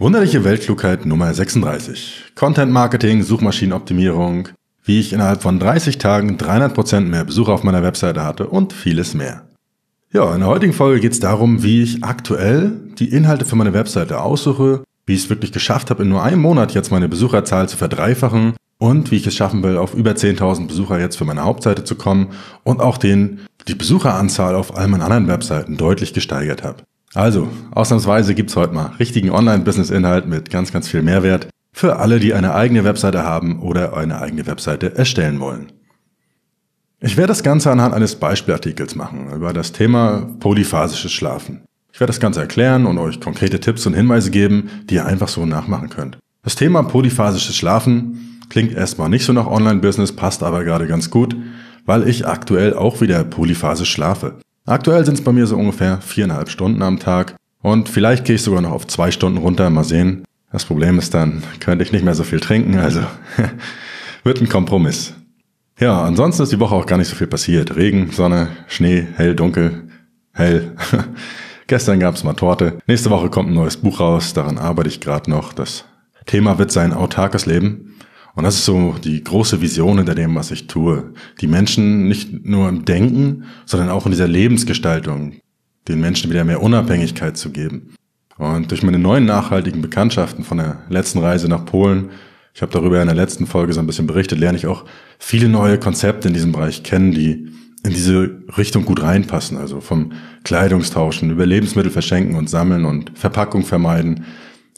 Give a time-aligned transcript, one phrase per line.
[0.00, 2.32] Wunderliche Weltklugheit Nummer 36.
[2.34, 4.48] Content Marketing, Suchmaschinenoptimierung,
[4.82, 9.12] wie ich innerhalb von 30 Tagen 300% mehr Besucher auf meiner Webseite hatte und vieles
[9.12, 9.42] mehr.
[10.10, 13.74] Ja, in der heutigen Folge geht es darum, wie ich aktuell die Inhalte für meine
[13.74, 17.68] Webseite aussuche, wie ich es wirklich geschafft habe, in nur einem Monat jetzt meine Besucherzahl
[17.68, 21.44] zu verdreifachen und wie ich es schaffen will, auf über 10.000 Besucher jetzt für meine
[21.44, 22.30] Hauptseite zu kommen
[22.64, 26.84] und auch den, die Besucheranzahl auf all meinen anderen Webseiten deutlich gesteigert habe.
[27.14, 32.34] Also, ausnahmsweise gibt's heute mal richtigen Online-Business-Inhalt mit ganz, ganz viel Mehrwert für alle, die
[32.34, 35.72] eine eigene Webseite haben oder eine eigene Webseite erstellen wollen.
[37.00, 41.62] Ich werde das Ganze anhand eines Beispielartikels machen über das Thema polyphasisches Schlafen.
[41.92, 45.28] Ich werde das Ganze erklären und euch konkrete Tipps und Hinweise geben, die ihr einfach
[45.28, 46.18] so nachmachen könnt.
[46.42, 51.34] Das Thema polyphasisches Schlafen klingt erstmal nicht so nach Online-Business, passt aber gerade ganz gut,
[51.86, 54.36] weil ich aktuell auch wieder polyphasisch schlafe.
[54.70, 58.42] Aktuell sind es bei mir so ungefähr viereinhalb Stunden am Tag und vielleicht gehe ich
[58.42, 60.22] sogar noch auf zwei Stunden runter, mal sehen.
[60.52, 63.00] Das Problem ist dann, könnte ich nicht mehr so viel trinken, also
[64.22, 65.12] wird ein Kompromiss.
[65.80, 67.74] Ja, ansonsten ist die Woche auch gar nicht so viel passiert.
[67.74, 69.88] Regen, Sonne, Schnee, hell, dunkel,
[70.34, 70.76] hell.
[71.66, 72.78] Gestern gab es mal Torte.
[72.86, 75.52] Nächste Woche kommt ein neues Buch raus, daran arbeite ich gerade noch.
[75.52, 75.84] Das
[76.26, 77.96] Thema wird sein autarkes Leben.
[78.34, 81.12] Und das ist so die große Vision hinter dem, was ich tue.
[81.40, 85.34] Die Menschen nicht nur im Denken, sondern auch in dieser Lebensgestaltung,
[85.88, 87.94] den Menschen wieder mehr Unabhängigkeit zu geben.
[88.38, 92.10] Und durch meine neuen nachhaltigen Bekanntschaften von der letzten Reise nach Polen,
[92.54, 94.84] ich habe darüber in der letzten Folge so ein bisschen berichtet, lerne ich auch
[95.18, 97.48] viele neue Konzepte in diesem Bereich kennen, die
[97.82, 99.56] in diese Richtung gut reinpassen.
[99.56, 100.12] Also vom
[100.44, 104.24] Kleidungstauschen über Lebensmittel verschenken und sammeln und Verpackung vermeiden.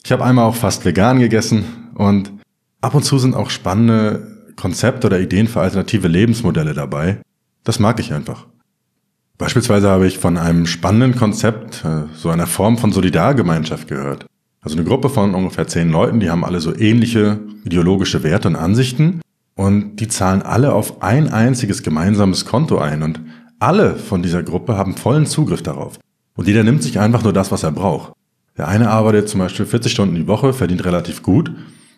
[0.03, 1.63] Ich habe einmal auch fast vegan gegessen
[1.95, 2.31] und
[2.83, 4.27] Ab und zu sind auch spannende
[4.57, 7.19] Konzepte oder Ideen für alternative Lebensmodelle dabei.
[7.63, 8.45] Das mag ich einfach.
[9.37, 14.25] Beispielsweise habe ich von einem spannenden Konzept, äh, so einer Form von Solidargemeinschaft gehört.
[14.59, 18.57] Also eine Gruppe von ungefähr zehn Leuten, die haben alle so ähnliche ideologische Werte und
[18.57, 19.21] Ansichten
[19.55, 23.21] und die zahlen alle auf ein einziges gemeinsames Konto ein und
[23.59, 25.99] alle von dieser Gruppe haben vollen Zugriff darauf.
[26.35, 28.11] Und jeder nimmt sich einfach nur das, was er braucht.
[28.57, 31.49] Der eine arbeitet zum Beispiel 40 Stunden die Woche, verdient relativ gut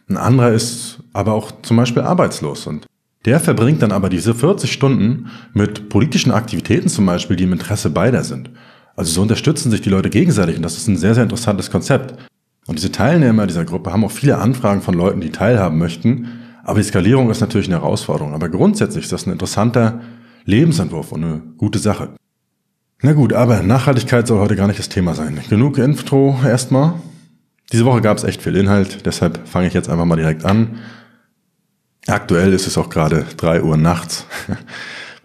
[0.07, 2.85] ein anderer ist aber auch zum Beispiel arbeitslos und
[3.25, 7.89] der verbringt dann aber diese 40 Stunden mit politischen Aktivitäten zum Beispiel, die im Interesse
[7.89, 8.51] beider sind.
[8.95, 12.15] Also so unterstützen sich die Leute gegenseitig und das ist ein sehr, sehr interessantes Konzept.
[12.67, 16.27] Und diese Teilnehmer dieser Gruppe haben auch viele Anfragen von Leuten, die teilhaben möchten.
[16.63, 18.33] Aber die Skalierung ist natürlich eine Herausforderung.
[18.33, 20.01] Aber grundsätzlich ist das ein interessanter
[20.45, 22.09] Lebensentwurf und eine gute Sache.
[23.01, 25.39] Na gut, aber Nachhaltigkeit soll heute gar nicht das Thema sein.
[25.49, 26.93] Genug Intro erstmal.
[27.71, 30.79] Diese Woche gab es echt viel Inhalt, deshalb fange ich jetzt einfach mal direkt an.
[32.07, 34.25] Aktuell ist es auch gerade drei Uhr nachts.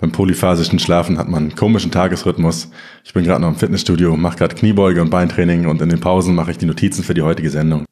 [0.00, 2.70] Beim polyphasischen Schlafen hat man einen komischen Tagesrhythmus.
[3.04, 6.34] Ich bin gerade noch im Fitnessstudio, mache gerade Kniebeuge und Beintraining und in den Pausen
[6.34, 7.84] mache ich die Notizen für die heutige Sendung.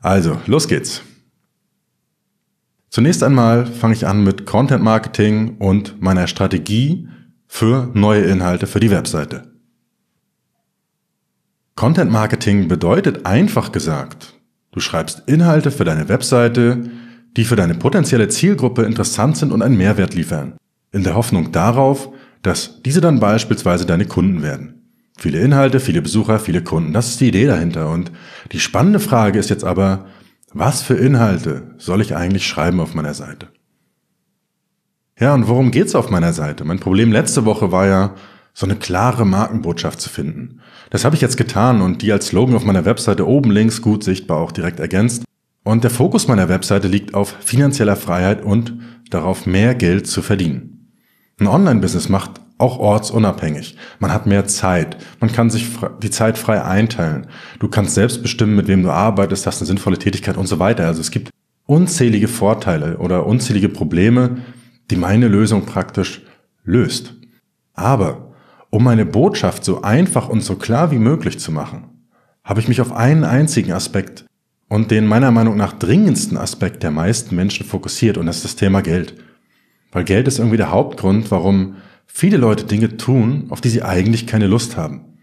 [0.00, 1.02] Also, los geht's.
[2.90, 7.08] Zunächst einmal fange ich an mit Content Marketing und meiner Strategie
[7.48, 9.47] für neue Inhalte für die Webseite.
[11.88, 14.34] Content Marketing bedeutet einfach gesagt,
[14.72, 16.82] du schreibst Inhalte für deine Webseite,
[17.34, 20.58] die für deine potenzielle Zielgruppe interessant sind und einen Mehrwert liefern,
[20.92, 22.10] in der Hoffnung darauf,
[22.42, 24.82] dass diese dann beispielsweise deine Kunden werden.
[25.16, 27.88] Viele Inhalte, viele Besucher, viele Kunden, das ist die Idee dahinter.
[27.88, 28.12] Und
[28.52, 30.04] die spannende Frage ist jetzt aber,
[30.52, 33.48] was für Inhalte soll ich eigentlich schreiben auf meiner Seite?
[35.18, 36.66] Ja, und worum geht's auf meiner Seite?
[36.66, 38.14] Mein Problem letzte Woche war ja,
[38.58, 40.62] so eine klare Markenbotschaft zu finden.
[40.90, 44.02] Das habe ich jetzt getan und die als Slogan auf meiner Webseite oben links gut
[44.02, 45.22] sichtbar auch direkt ergänzt.
[45.62, 48.74] Und der Fokus meiner Webseite liegt auf finanzieller Freiheit und
[49.10, 50.90] darauf, mehr Geld zu verdienen.
[51.38, 53.76] Ein Online-Business macht auch ortsunabhängig.
[54.00, 54.96] Man hat mehr Zeit.
[55.20, 55.68] Man kann sich
[56.02, 57.28] die Zeit frei einteilen.
[57.60, 60.84] Du kannst selbst bestimmen, mit wem du arbeitest, hast eine sinnvolle Tätigkeit und so weiter.
[60.84, 61.30] Also es gibt
[61.66, 64.38] unzählige Vorteile oder unzählige Probleme,
[64.90, 66.22] die meine Lösung praktisch
[66.64, 67.14] löst.
[67.72, 68.27] Aber
[68.78, 72.06] um meine Botschaft so einfach und so klar wie möglich zu machen,
[72.44, 74.24] habe ich mich auf einen einzigen Aspekt
[74.68, 78.54] und den meiner Meinung nach dringendsten Aspekt der meisten Menschen fokussiert und das ist das
[78.54, 79.14] Thema Geld.
[79.90, 81.74] Weil Geld ist irgendwie der Hauptgrund, warum
[82.06, 85.18] viele Leute Dinge tun, auf die sie eigentlich keine Lust haben.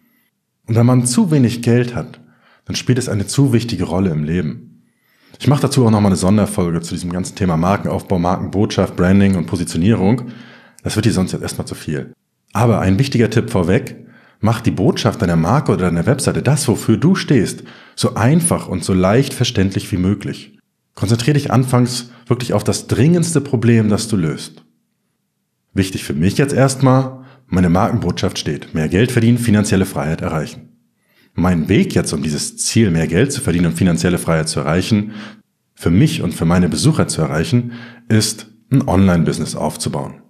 [0.68, 2.20] Und wenn man zu wenig Geld hat,
[2.66, 4.84] dann spielt es eine zu wichtige Rolle im Leben.
[5.40, 9.46] Ich mache dazu auch nochmal eine Sonderfolge zu diesem ganzen Thema Markenaufbau, Markenbotschaft, Branding und
[9.46, 10.24] Positionierung.
[10.84, 12.14] Das wird hier sonst jetzt erstmal zu viel.
[12.56, 13.98] Aber ein wichtiger Tipp vorweg,
[14.40, 17.64] mach die Botschaft deiner Marke oder deiner Webseite, das, wofür du stehst,
[17.98, 20.58] so einfach und so leicht verständlich wie möglich.
[20.94, 24.64] Konzentriere dich anfangs wirklich auf das dringendste Problem, das du löst.
[25.74, 30.70] Wichtig für mich jetzt erstmal, meine Markenbotschaft steht, mehr Geld verdienen, finanzielle Freiheit erreichen.
[31.34, 35.12] Mein Weg jetzt, um dieses Ziel, mehr Geld zu verdienen und finanzielle Freiheit zu erreichen,
[35.74, 37.74] für mich und für meine Besucher zu erreichen,
[38.08, 40.22] ist ein Online-Business aufzubauen.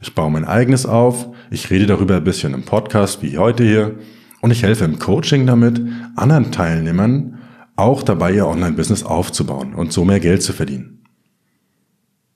[0.00, 3.98] Ich baue mein eigenes auf, ich rede darüber ein bisschen im Podcast wie heute hier
[4.40, 5.80] und ich helfe im Coaching damit,
[6.14, 7.38] anderen Teilnehmern
[7.74, 11.04] auch dabei ihr Online-Business aufzubauen und so mehr Geld zu verdienen.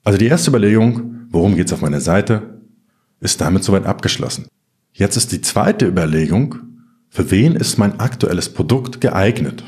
[0.02, 2.60] Also die erste Überlegung, worum geht's auf meiner Seite,
[3.20, 4.46] ist damit soweit abgeschlossen.
[4.92, 6.56] Jetzt ist die zweite Überlegung,
[7.10, 9.62] für wen ist mein aktuelles Produkt geeignet?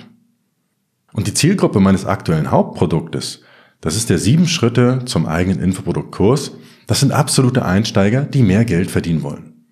[1.12, 3.42] Und die Zielgruppe meines aktuellen Hauptproduktes,
[3.80, 6.52] das ist der sieben Schritte zum eigenen Infoproduktkurs,
[6.86, 9.66] das sind absolute Einsteiger, die mehr Geld verdienen wollen.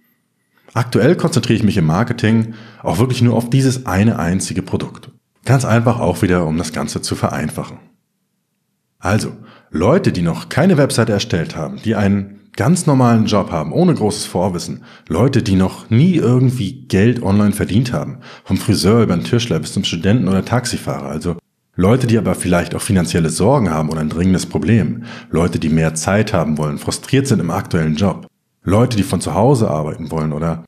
[0.74, 5.10] Aktuell konzentriere ich mich im Marketing auch wirklich nur auf dieses eine einzige Produkt.
[5.44, 7.78] Ganz einfach auch wieder, um das Ganze zu vereinfachen.
[8.98, 9.32] Also,
[9.70, 14.26] Leute, die noch keine Webseite erstellt haben, die einen ganz normalen Job haben, ohne großes
[14.26, 19.58] Vorwissen, Leute, die noch nie irgendwie Geld online verdient haben, vom Friseur über den Tischler
[19.58, 21.36] bis zum Studenten oder Taxifahrer, also
[21.74, 25.94] Leute, die aber vielleicht auch finanzielle Sorgen haben oder ein dringendes Problem, Leute, die mehr
[25.94, 28.26] Zeit haben wollen, frustriert sind im aktuellen Job,
[28.62, 30.64] Leute, die von zu Hause arbeiten wollen oder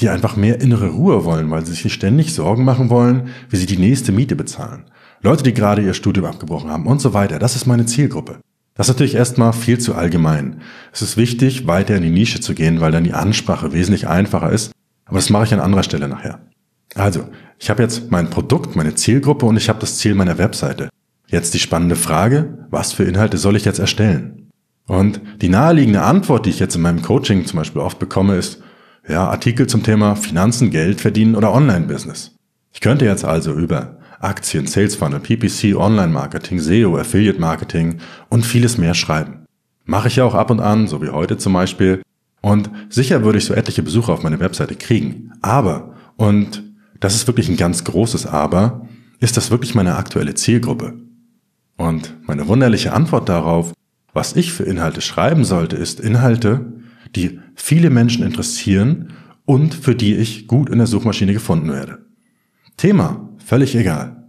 [0.00, 3.66] die einfach mehr innere Ruhe wollen, weil sie sich ständig Sorgen machen wollen, wie sie
[3.66, 4.84] die nächste Miete bezahlen.
[5.20, 7.40] Leute, die gerade ihr Studium abgebrochen haben und so weiter.
[7.40, 8.38] Das ist meine Zielgruppe.
[8.74, 10.60] Das ist natürlich erstmal viel zu allgemein.
[10.92, 14.52] Es ist wichtig, weiter in die Nische zu gehen, weil dann die Ansprache wesentlich einfacher
[14.52, 14.70] ist.
[15.06, 16.40] Aber das mache ich an anderer Stelle nachher.
[16.96, 17.28] Also,
[17.58, 20.88] ich habe jetzt mein Produkt, meine Zielgruppe und ich habe das Ziel meiner Webseite.
[21.28, 24.50] Jetzt die spannende Frage, was für Inhalte soll ich jetzt erstellen?
[24.86, 28.62] Und die naheliegende Antwort, die ich jetzt in meinem Coaching zum Beispiel oft bekomme, ist,
[29.08, 32.36] ja, Artikel zum Thema Finanzen, Geld verdienen oder Online-Business.
[32.72, 37.98] Ich könnte jetzt also über Aktien, Sales Funnel, PPC, Online-Marketing, SEO, Affiliate-Marketing
[38.28, 39.44] und vieles mehr schreiben.
[39.84, 42.02] Mache ich ja auch ab und an, so wie heute zum Beispiel.
[42.40, 45.32] Und sicher würde ich so etliche Besucher auf meine Webseite kriegen.
[45.42, 46.65] Aber, und
[47.00, 48.86] das ist wirklich ein ganz großes Aber,
[49.20, 50.94] ist das wirklich meine aktuelle Zielgruppe?
[51.76, 53.72] Und meine wunderliche Antwort darauf
[54.16, 56.72] was ich für Inhalte schreiben sollte, ist Inhalte,
[57.14, 59.12] die viele Menschen interessieren
[59.44, 61.98] und für die ich gut in der Suchmaschine gefunden werde.
[62.78, 64.24] Thema, völlig egal.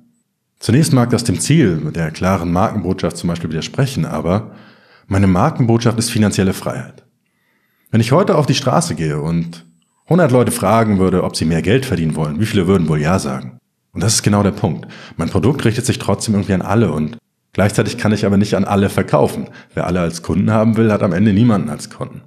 [0.60, 4.52] Zunächst mag das dem Ziel mit der klaren Markenbotschaft zum Beispiel widersprechen, aber
[5.08, 7.06] meine Markenbotschaft ist finanzielle Freiheit.
[7.90, 9.67] Wenn ich heute auf die Straße gehe und
[10.08, 13.20] 100 Leute fragen würde, ob sie mehr Geld verdienen wollen, wie viele würden wohl Ja
[13.20, 13.60] sagen?
[13.94, 14.88] Und das ist genau der Punkt.
[15.16, 17.18] Mein Produkt richtet sich trotzdem irgendwie an alle und
[17.58, 19.48] Gleichzeitig kann ich aber nicht an alle verkaufen.
[19.74, 22.22] Wer alle als Kunden haben will, hat am Ende niemanden als Kunden.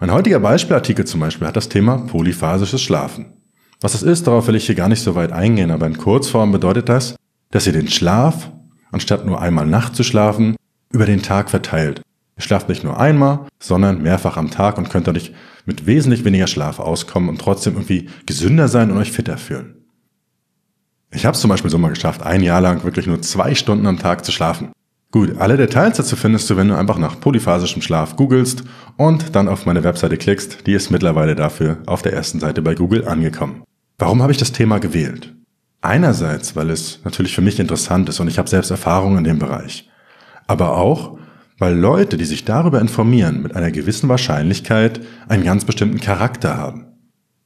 [0.00, 3.26] Mein heutiger Beispielartikel zum Beispiel hat das Thema polyphasisches Schlafen.
[3.80, 6.50] Was das ist, darauf will ich hier gar nicht so weit eingehen, aber in Kurzform
[6.50, 7.14] bedeutet das,
[7.52, 8.50] dass ihr den Schlaf,
[8.90, 10.56] anstatt nur einmal Nacht zu schlafen,
[10.92, 12.02] über den Tag verteilt.
[12.42, 15.32] Schlaft nicht nur einmal, sondern mehrfach am Tag und könnt dadurch
[15.64, 19.76] mit wesentlich weniger Schlaf auskommen und trotzdem irgendwie gesünder sein und euch fitter fühlen.
[21.10, 23.86] Ich habe es zum Beispiel so mal geschafft, ein Jahr lang wirklich nur zwei Stunden
[23.86, 24.72] am Tag zu schlafen.
[25.10, 28.64] Gut, alle Details dazu findest du, wenn du einfach nach polyphasischem Schlaf googelst
[28.96, 30.66] und dann auf meine Webseite klickst.
[30.66, 33.62] Die ist mittlerweile dafür auf der ersten Seite bei Google angekommen.
[33.98, 35.34] Warum habe ich das Thema gewählt?
[35.82, 39.38] Einerseits, weil es natürlich für mich interessant ist und ich habe selbst Erfahrung in dem
[39.38, 39.90] Bereich.
[40.46, 41.18] Aber auch,
[41.62, 46.86] weil Leute, die sich darüber informieren, mit einer gewissen Wahrscheinlichkeit einen ganz bestimmten Charakter haben.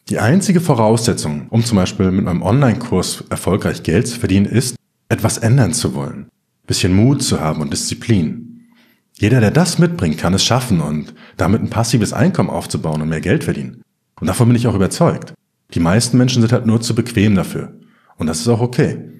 [0.08, 4.76] Die einzige Voraussetzung, um zum Beispiel mit meinem Online-Kurs erfolgreich Geld zu verdienen, ist,
[5.10, 6.28] etwas ändern zu wollen,
[6.66, 8.70] bisschen Mut zu haben und Disziplin.
[9.12, 13.20] Jeder, der das mitbringt, kann es schaffen und damit ein passives Einkommen aufzubauen und mehr
[13.20, 13.82] Geld verdienen.
[14.18, 15.34] Und davon bin ich auch überzeugt.
[15.74, 17.74] Die meisten Menschen sind halt nur zu bequem dafür.
[18.16, 19.10] Und das ist auch okay.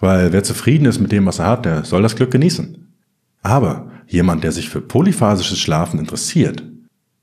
[0.00, 2.88] Weil wer zufrieden ist mit dem, was er hat, der soll das Glück genießen.
[3.42, 6.62] Aber jemand, der sich für polyphasisches Schlafen interessiert,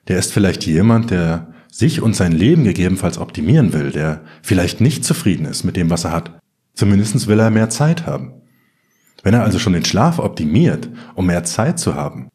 [0.08, 5.04] der ist vielleicht jemand, der sich und sein Leben gegebenenfalls optimieren will, der vielleicht nicht
[5.04, 6.40] zufrieden ist mit dem, was er hat.
[6.74, 8.34] Zumindest will er mehr Zeit haben.
[9.22, 12.30] Wenn er also schon den Schlaf optimiert, um mehr Zeit zu haben,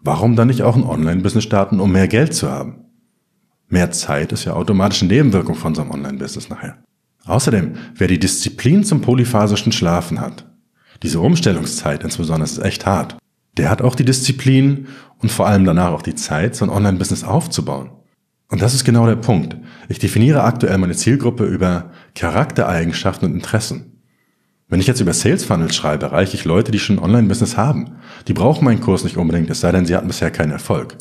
[0.00, 2.84] warum dann nicht auch ein Online-Business starten, um mehr Geld zu haben?
[3.68, 6.78] Mehr Zeit ist ja automatisch eine Nebenwirkung von so einem Online-Business nachher.
[7.24, 10.46] Außerdem, wer die Disziplin zum polyphasischen Schlafen hat,
[11.02, 13.16] diese Umstellungszeit insbesondere ist echt hart,
[13.56, 17.24] der hat auch die Disziplin und vor allem danach auch die Zeit, so ein Online-Business
[17.24, 17.90] aufzubauen.
[18.48, 19.56] Und das ist genau der Punkt.
[19.88, 24.02] Ich definiere aktuell meine Zielgruppe über Charaktereigenschaften und Interessen.
[24.68, 27.92] Wenn ich jetzt über Sales Funnels schreibe, erreiche ich Leute, die schon Online-Business haben.
[28.28, 30.96] Die brauchen meinen Kurs nicht unbedingt, es sei denn, sie hatten bisher keinen Erfolg.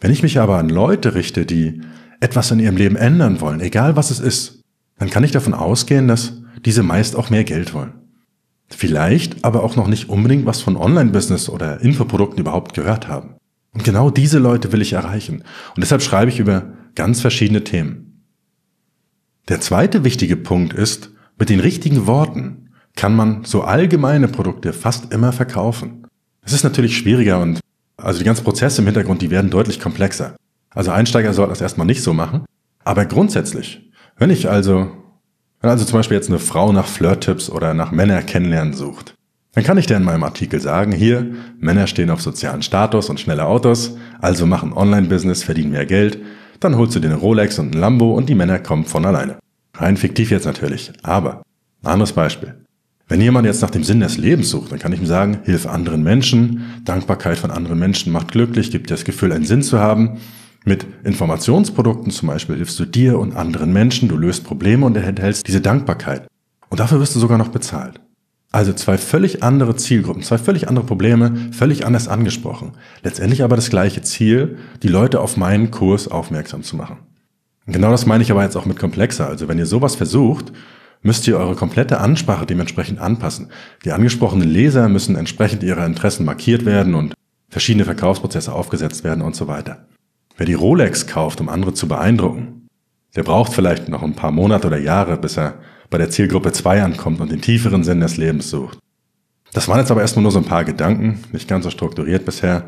[0.00, 1.80] Wenn ich mich aber an Leute richte, die
[2.20, 4.60] etwas in ihrem Leben ändern wollen, egal was es ist,
[4.98, 7.94] dann kann ich davon ausgehen, dass diese meist auch mehr Geld wollen.
[8.74, 13.36] Vielleicht aber auch noch nicht unbedingt was von Online-Business oder Infoprodukten überhaupt gehört haben.
[13.74, 15.44] Und genau diese Leute will ich erreichen.
[15.74, 18.24] Und deshalb schreibe ich über ganz verschiedene Themen.
[19.48, 25.12] Der zweite wichtige Punkt ist, Mit den richtigen Worten kann man so allgemeine Produkte fast
[25.12, 26.06] immer verkaufen.
[26.42, 27.58] Es ist natürlich schwieriger und
[27.96, 30.36] also die ganzen Prozesse im Hintergrund, die werden deutlich komplexer.
[30.70, 32.44] Also Einsteiger sollten das erstmal nicht so machen.
[32.84, 34.90] Aber grundsätzlich, wenn ich also,
[35.62, 39.14] wenn also zum Beispiel jetzt eine Frau nach Flirt-Tipps oder nach Männer kennenlernen sucht,
[39.54, 41.26] dann kann ich dir in meinem Artikel sagen, hier,
[41.60, 46.18] Männer stehen auf sozialen Status und schnelle Autos, also machen Online-Business, verdienen mehr Geld,
[46.58, 49.38] dann holst du dir eine Rolex und ein Lambo und die Männer kommen von alleine.
[49.74, 51.42] Rein fiktiv jetzt natürlich, aber
[51.82, 52.54] anderes Beispiel.
[53.08, 55.66] Wenn jemand jetzt nach dem Sinn des Lebens sucht, dann kann ich ihm sagen, hilf
[55.66, 59.78] anderen Menschen, Dankbarkeit von anderen Menschen macht glücklich, gibt dir das Gefühl, einen Sinn zu
[59.78, 60.18] haben.
[60.64, 65.46] Mit Informationsprodukten zum Beispiel hilfst du dir und anderen Menschen, du löst Probleme und erhältst
[65.48, 66.28] diese Dankbarkeit.
[66.68, 68.00] Und dafür wirst du sogar noch bezahlt.
[68.52, 72.72] Also zwei völlig andere Zielgruppen, zwei völlig andere Probleme, völlig anders angesprochen.
[73.02, 76.98] Letztendlich aber das gleiche Ziel, die Leute auf meinen Kurs aufmerksam zu machen.
[77.66, 79.26] Und genau das meine ich aber jetzt auch mit komplexer.
[79.26, 80.52] Also wenn ihr sowas versucht,
[81.00, 83.48] müsst ihr eure komplette Ansprache dementsprechend anpassen.
[83.84, 87.14] Die angesprochenen Leser müssen entsprechend ihrer Interessen markiert werden und
[87.48, 89.86] verschiedene Verkaufsprozesse aufgesetzt werden und so weiter.
[90.42, 92.66] Wer die Rolex kauft, um andere zu beeindrucken,
[93.14, 96.82] der braucht vielleicht noch ein paar Monate oder Jahre, bis er bei der Zielgruppe 2
[96.82, 98.76] ankommt und den tieferen Sinn des Lebens sucht.
[99.52, 102.64] Das waren jetzt aber erstmal nur so ein paar Gedanken, nicht ganz so strukturiert bisher,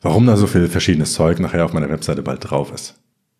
[0.00, 2.96] warum da so viel verschiedenes Zeug nachher auf meiner Webseite bald drauf ist.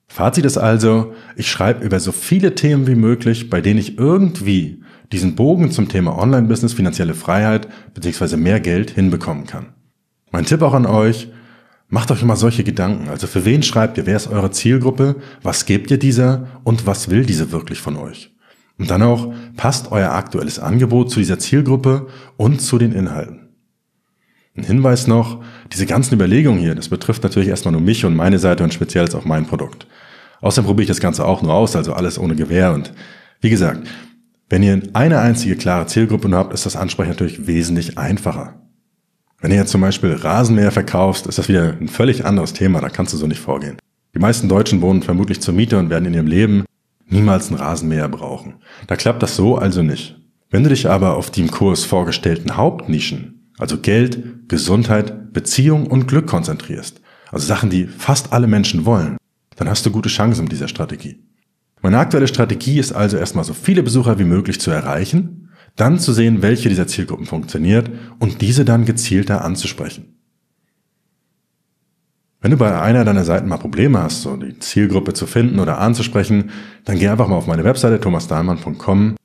[0.06, 4.84] Fazit ist also, ich schreibe über so viele Themen wie möglich, bei denen ich irgendwie
[5.10, 8.36] diesen Bogen zum Thema Online-Business, finanzielle Freiheit bzw.
[8.36, 9.70] mehr Geld hinbekommen kann.
[10.30, 11.32] Mein Tipp auch an euch,
[11.92, 13.10] macht euch immer solche Gedanken.
[13.10, 17.10] Also für wen schreibt ihr, wer ist eure Zielgruppe, was gebt ihr dieser und was
[17.10, 18.34] will diese wirklich von euch?
[18.78, 22.06] Und dann auch, passt euer aktuelles Angebot zu dieser Zielgruppe
[22.38, 23.50] und zu den Inhalten.
[24.56, 28.38] Ein Hinweis noch, diese ganzen Überlegungen hier, das betrifft natürlich erstmal nur mich und meine
[28.38, 29.86] Seite und speziell auch mein Produkt.
[30.40, 32.72] Außerdem probiere ich das Ganze auch nur aus, also alles ohne Gewehr.
[32.72, 32.94] Und
[33.42, 33.86] wie gesagt,
[34.48, 38.61] wenn ihr eine einzige klare Zielgruppe nur habt, ist das Ansprechen natürlich wesentlich einfacher.
[39.42, 42.88] Wenn ihr jetzt zum Beispiel Rasenmäher verkaufst, ist das wieder ein völlig anderes Thema, da
[42.88, 43.76] kannst du so nicht vorgehen.
[44.14, 46.64] Die meisten Deutschen wohnen vermutlich zur Miete und werden in ihrem Leben
[47.08, 48.54] niemals einen Rasenmäher brauchen.
[48.86, 50.16] Da klappt das so also nicht.
[50.48, 56.06] Wenn du dich aber auf die im Kurs vorgestellten Hauptnischen, also Geld, Gesundheit, Beziehung und
[56.06, 57.00] Glück konzentrierst,
[57.32, 59.16] also Sachen, die fast alle Menschen wollen,
[59.56, 61.20] dann hast du gute Chancen mit dieser Strategie.
[61.80, 65.41] Meine aktuelle Strategie ist also erstmal so viele Besucher wie möglich zu erreichen,
[65.76, 70.16] dann zu sehen, welche dieser Zielgruppen funktioniert und diese dann gezielter anzusprechen.
[72.40, 75.78] Wenn du bei einer deiner Seiten mal Probleme hast, so die Zielgruppe zu finden oder
[75.78, 76.50] anzusprechen,
[76.84, 79.16] dann geh einfach mal auf meine Webseite thomasdahlmann.com.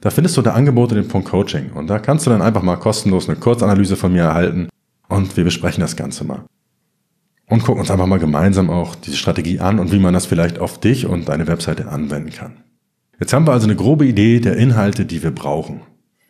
[0.00, 2.76] Da findest du da Angebote den Punkt Coaching und da kannst du dann einfach mal
[2.76, 4.68] kostenlos eine Kurzanalyse von mir erhalten
[5.08, 6.44] und wir besprechen das Ganze mal
[7.48, 10.58] und gucken uns einfach mal gemeinsam auch diese Strategie an und wie man das vielleicht
[10.58, 12.64] auf dich und deine Webseite anwenden kann.
[13.18, 15.80] Jetzt haben wir also eine grobe Idee der Inhalte, die wir brauchen.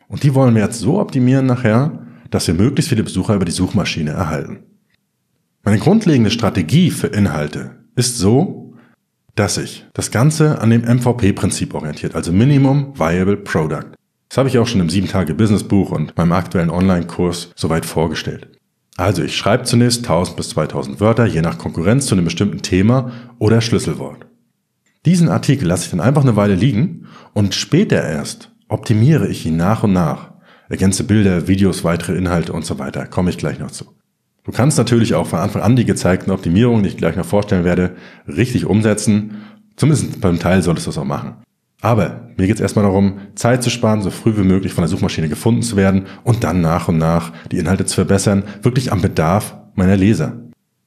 [0.08, 3.52] Und die wollen wir jetzt so optimieren nachher, dass wir möglichst viele Besucher über die
[3.52, 4.60] Suchmaschine erhalten.
[5.64, 8.74] Meine grundlegende Strategie für Inhalte ist so,
[9.34, 13.92] dass sich das Ganze an dem MVP-Prinzip orientiert, also Minimum Viable Product.
[14.28, 18.48] Das habe ich auch schon im 7-Tage-Business-Buch und meinem aktuellen Online-Kurs soweit vorgestellt.
[18.96, 23.12] Also ich schreibe zunächst 1000 bis 2000 Wörter, je nach Konkurrenz zu einem bestimmten Thema
[23.38, 24.26] oder Schlüsselwort.
[25.06, 29.56] Diesen Artikel lasse ich dann einfach eine Weile liegen und später erst optimiere ich ihn
[29.56, 30.32] nach und nach.
[30.68, 33.06] Ergänze Bilder, Videos, weitere Inhalte und so weiter.
[33.06, 33.84] Komme ich gleich noch zu.
[34.42, 37.64] Du kannst natürlich auch von Anfang an die gezeigten Optimierungen, die ich gleich noch vorstellen
[37.64, 37.94] werde,
[38.26, 39.36] richtig umsetzen.
[39.76, 41.36] Zumindest beim Teil solltest du es auch machen.
[41.80, 44.88] Aber mir geht es erstmal darum, Zeit zu sparen, so früh wie möglich von der
[44.88, 49.02] Suchmaschine gefunden zu werden und dann nach und nach die Inhalte zu verbessern, wirklich am
[49.02, 50.40] Bedarf meiner Leser.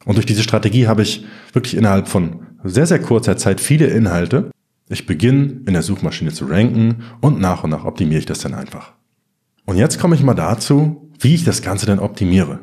[0.04, 4.52] Und durch diese Strategie habe ich wirklich innerhalb von sehr, sehr kurzer Zeit viele Inhalte.
[4.90, 8.54] Ich beginne in der Suchmaschine zu ranken und nach und nach optimiere ich das dann
[8.54, 8.94] einfach.
[9.66, 12.60] Und jetzt komme ich mal dazu, wie ich das Ganze denn optimiere.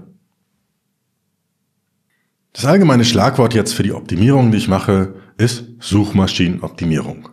[2.53, 7.29] Das allgemeine Schlagwort jetzt für die Optimierung, die ich mache, ist Suchmaschinenoptimierung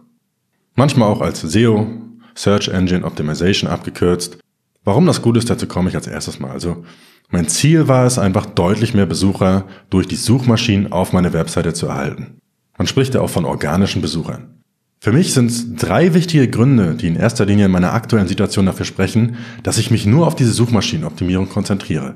[0.75, 1.87] manchmal auch als SEO,
[2.35, 4.37] Search Engine Optimization abgekürzt.
[4.83, 6.51] Warum das gut ist, dazu komme ich als erstes mal.
[6.51, 6.83] Also
[7.29, 11.87] mein Ziel war es einfach deutlich mehr Besucher durch die Suchmaschinen auf meine Webseite zu
[11.87, 12.39] erhalten.
[12.77, 14.61] Man spricht ja auch von organischen Besuchern.
[14.99, 18.65] Für mich sind es drei wichtige Gründe, die in erster Linie in meiner aktuellen Situation
[18.65, 22.15] dafür sprechen, dass ich mich nur auf diese Suchmaschinenoptimierung konzentriere.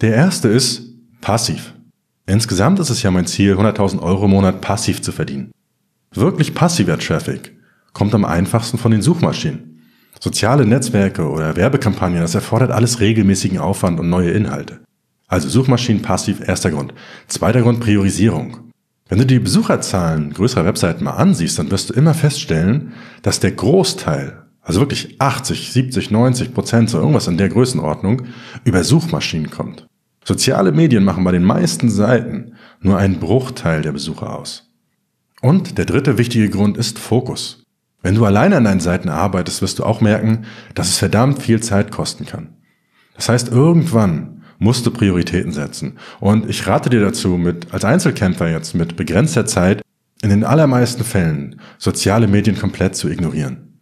[0.00, 1.74] Der erste ist passiv.
[2.26, 5.50] Insgesamt ist es ja mein Ziel, 100.000 Euro im Monat passiv zu verdienen.
[6.12, 7.56] Wirklich passiver Traffic
[7.92, 9.80] kommt am einfachsten von den Suchmaschinen.
[10.20, 14.80] Soziale Netzwerke oder Werbekampagnen, das erfordert alles regelmäßigen Aufwand und neue Inhalte.
[15.28, 16.94] Also Suchmaschinen passiv, erster Grund.
[17.26, 18.65] Zweiter Grund, Priorisierung.
[19.08, 23.52] Wenn du die Besucherzahlen größerer Webseiten mal ansiehst, dann wirst du immer feststellen, dass der
[23.52, 28.22] Großteil, also wirklich 80, 70, 90 Prozent, so irgendwas in der Größenordnung,
[28.64, 29.86] über Suchmaschinen kommt.
[30.24, 34.72] Soziale Medien machen bei den meisten Seiten nur einen Bruchteil der Besucher aus.
[35.40, 37.62] Und der dritte wichtige Grund ist Fokus.
[38.02, 41.62] Wenn du alleine an deinen Seiten arbeitest, wirst du auch merken, dass es verdammt viel
[41.62, 42.56] Zeit kosten kann.
[43.14, 45.98] Das heißt, irgendwann musst du Prioritäten setzen.
[46.20, 49.82] Und ich rate dir dazu, mit, als Einzelkämpfer jetzt mit begrenzter Zeit,
[50.22, 53.80] in den allermeisten Fällen soziale Medien komplett zu ignorieren.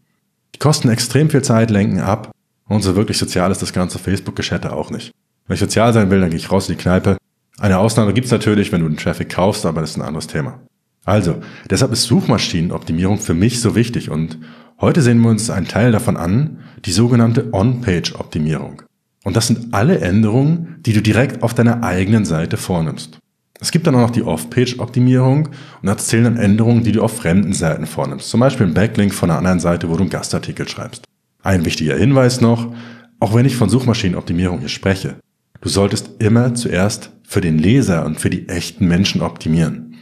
[0.55, 2.33] Die kosten extrem viel Zeit, lenken ab
[2.69, 5.13] und so wirklich sozial ist das ganze Facebook-Geschätte auch nicht.
[5.47, 7.17] Wenn ich sozial sein will, dann gehe ich raus in die Kneipe.
[7.59, 10.61] Eine Ausnahme gibt's natürlich, wenn du den Traffic kaufst, aber das ist ein anderes Thema.
[11.05, 14.39] Also, deshalb ist Suchmaschinenoptimierung für mich so wichtig und
[14.81, 18.83] heute sehen wir uns einen Teil davon an, die sogenannte On-Page-Optimierung.
[19.25, 23.19] Und das sind alle Änderungen, die du direkt auf deiner eigenen Seite vornimmst.
[23.61, 27.17] Es gibt dann auch noch die Off-Page-Optimierung und dazu zählen dann Änderungen, die du auf
[27.17, 28.29] fremden Seiten vornimmst.
[28.29, 31.05] Zum Beispiel ein Backlink von einer anderen Seite, wo du einen Gastartikel schreibst.
[31.43, 32.73] Ein wichtiger Hinweis noch,
[33.19, 35.17] auch wenn ich von Suchmaschinenoptimierung hier spreche,
[35.65, 39.97] Du solltest immer zuerst für den Leser und für die echten Menschen optimieren.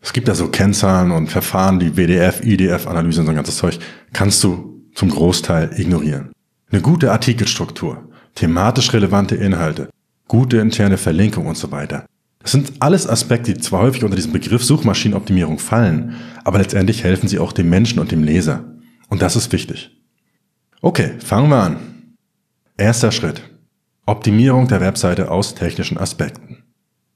[0.00, 3.78] Es gibt da so Kennzahlen und Verfahren, die WDF, IDF-Analyse und so ein ganzes Zeug,
[4.14, 6.32] kannst du zum Großteil ignorieren.
[6.70, 9.88] Eine gute Artikelstruktur, thematisch relevante Inhalte,
[10.28, 12.06] gute interne Verlinkung und so weiter.
[12.40, 17.28] Das sind alles Aspekte, die zwar häufig unter diesem Begriff Suchmaschinenoptimierung fallen, aber letztendlich helfen
[17.28, 18.64] sie auch dem Menschen und dem Leser.
[19.08, 19.90] Und das ist wichtig.
[20.82, 21.76] Okay, fangen wir an.
[22.76, 23.42] Erster Schritt.
[24.04, 26.64] Optimierung der Webseite aus technischen Aspekten.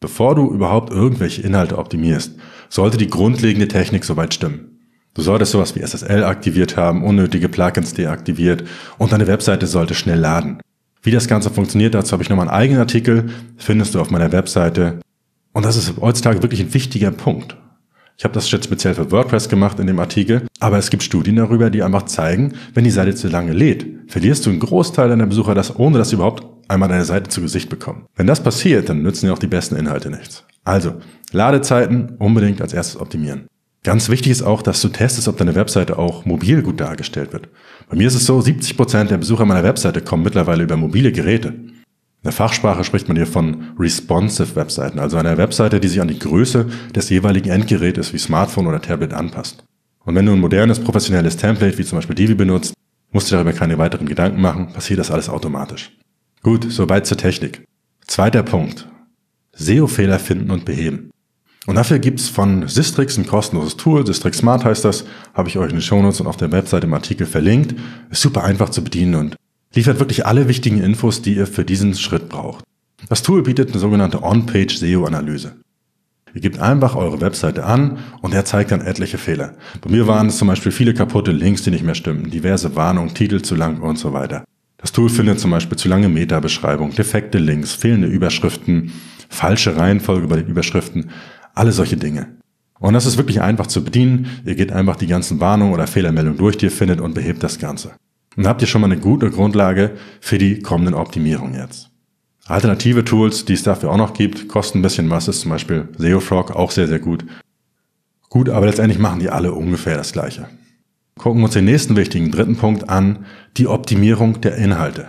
[0.01, 2.38] Bevor du überhaupt irgendwelche Inhalte optimierst,
[2.71, 4.79] sollte die grundlegende Technik soweit stimmen.
[5.12, 8.64] Du solltest sowas wie SSL aktiviert haben, unnötige Plugins deaktiviert
[8.97, 10.61] und deine Webseite sollte schnell laden.
[11.09, 14.31] Wie das Ganze funktioniert, dazu habe ich nochmal einen eigenen Artikel, findest du auf meiner
[14.31, 15.01] Webseite.
[15.55, 17.57] Und das ist heutzutage wirklich ein wichtiger Punkt.
[18.18, 21.37] Ich habe das jetzt speziell für WordPress gemacht in dem Artikel, aber es gibt Studien
[21.37, 25.25] darüber, die einfach zeigen, wenn die Seite zu lange lädt, verlierst du einen Großteil deiner
[25.25, 28.05] Besucher das, ohne dass sie überhaupt einmal deine Seite zu Gesicht bekommen.
[28.14, 30.44] Wenn das passiert, dann nützen dir auch die besten Inhalte nichts.
[30.64, 30.97] Also,
[31.33, 33.47] Ladezeiten unbedingt als erstes optimieren.
[33.85, 37.49] Ganz wichtig ist auch, dass du testest, ob deine Webseite auch mobil gut dargestellt wird.
[37.88, 41.12] Bei mir ist es so, 70 Prozent der Besucher meiner Webseite kommen mittlerweile über mobile
[41.12, 41.49] Geräte.
[41.49, 46.09] In der Fachsprache spricht man hier von responsive Webseiten, also einer Webseite, die sich an
[46.09, 49.62] die Größe des jeweiligen Endgerätes wie Smartphone oder Tablet anpasst.
[50.05, 52.75] Und wenn du ein modernes, professionelles Template wie zum Beispiel Divi benutzt,
[53.12, 55.97] musst du darüber keine weiteren Gedanken machen, passiert das alles automatisch.
[56.43, 57.64] Gut, soweit zur Technik.
[58.07, 58.88] Zweiter Punkt.
[59.53, 61.11] SEO-Fehler finden und beheben.
[61.66, 65.71] Und dafür gibt's von Sistrix ein kostenloses Tool, Sistrix Smart heißt das, habe ich euch
[65.71, 67.75] in den Shownotes und auf der Webseite im Artikel verlinkt.
[68.11, 69.37] Ist super einfach zu bedienen und
[69.75, 72.64] liefert wirklich alle wichtigen Infos, die ihr für diesen Schritt braucht.
[73.09, 75.57] Das Tool bietet eine sogenannte On-Page-SEO-Analyse.
[76.35, 79.55] Ihr gebt einfach eure Webseite an und er zeigt dann etliche Fehler.
[79.81, 83.14] Bei mir waren es zum Beispiel viele kaputte Links, die nicht mehr stimmen, diverse Warnungen,
[83.14, 84.44] Titel zu lang und so weiter.
[84.77, 88.92] Das Tool findet zum Beispiel zu lange Meta-Beschreibung, defekte Links, fehlende Überschriften,
[89.29, 91.11] falsche Reihenfolge bei den Überschriften,
[91.59, 92.29] alle solche Dinge.
[92.81, 94.29] Und das ist wirklich einfach zu bedienen.
[94.44, 97.59] Ihr geht einfach die ganzen Warnungen oder Fehlermeldungen durch, die ihr findet und behebt das
[97.59, 97.92] Ganze.
[98.37, 101.90] Und habt ihr schon mal eine gute Grundlage für die kommenden Optimierungen jetzt.
[102.47, 105.88] Alternative Tools, die es dafür auch noch gibt, kosten ein bisschen was, ist zum Beispiel
[105.99, 107.27] SEOFrog auch sehr, sehr gut.
[108.29, 110.49] Gut, aber letztendlich machen die alle ungefähr das Gleiche.
[111.18, 115.09] Gucken wir uns den nächsten wichtigen dritten Punkt an, die Optimierung der Inhalte.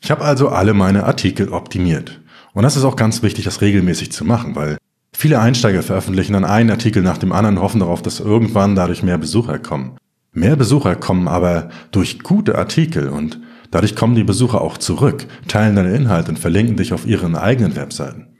[0.00, 2.20] Ich habe also alle meine Artikel optimiert.
[2.54, 4.78] Und das ist auch ganz wichtig, das regelmäßig zu machen, weil
[5.16, 9.18] viele Einsteiger veröffentlichen dann einen Artikel nach dem anderen, hoffen darauf, dass irgendwann dadurch mehr
[9.18, 9.96] Besucher kommen.
[10.32, 15.76] Mehr Besucher kommen aber durch gute Artikel und dadurch kommen die Besucher auch zurück, teilen
[15.76, 18.34] deine Inhalte und verlinken dich auf ihren eigenen Webseiten.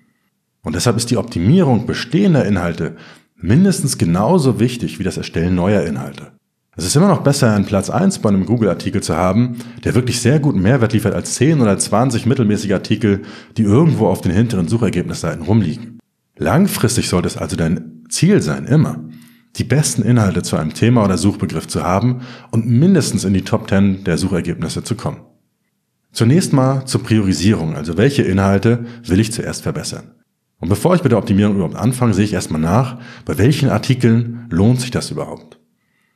[0.62, 2.96] Und deshalb ist die Optimierung bestehender Inhalte
[3.36, 6.32] mindestens genauso wichtig wie das Erstellen neuer Inhalte.
[6.76, 10.20] Es ist immer noch besser, einen Platz 1 bei einem Google-Artikel zu haben, der wirklich
[10.20, 13.22] sehr guten Mehrwert liefert, als 10 oder 20 mittelmäßige Artikel,
[13.56, 15.93] die irgendwo auf den hinteren Suchergebnisseiten rumliegen.
[16.36, 19.04] Langfristig sollte es also dein Ziel sein, immer,
[19.56, 23.68] die besten Inhalte zu einem Thema oder Suchbegriff zu haben und mindestens in die Top
[23.68, 25.20] 10 der Suchergebnisse zu kommen.
[26.12, 30.12] Zunächst mal zur Priorisierung, also welche Inhalte will ich zuerst verbessern.
[30.60, 34.46] Und bevor ich mit der Optimierung überhaupt anfange, sehe ich erstmal nach, bei welchen Artikeln
[34.50, 35.58] lohnt sich das überhaupt.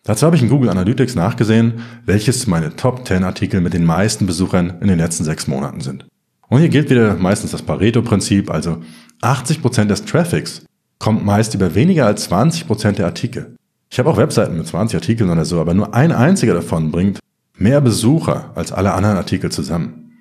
[0.05, 4.27] Dazu habe ich in Google Analytics nachgesehen, welches meine Top 10 Artikel mit den meisten
[4.27, 6.07] Besuchern in den letzten sechs Monaten sind.
[6.49, 8.79] Und hier gilt wieder meistens das Pareto-Prinzip, also
[9.23, 10.65] 80% des Traffics
[10.99, 13.57] kommt meist über weniger als 20% der Artikel.
[13.91, 17.19] Ich habe auch Webseiten mit 20 Artikeln oder so, aber nur ein einziger davon bringt
[17.57, 20.13] mehr Besucher als alle anderen Artikel zusammen.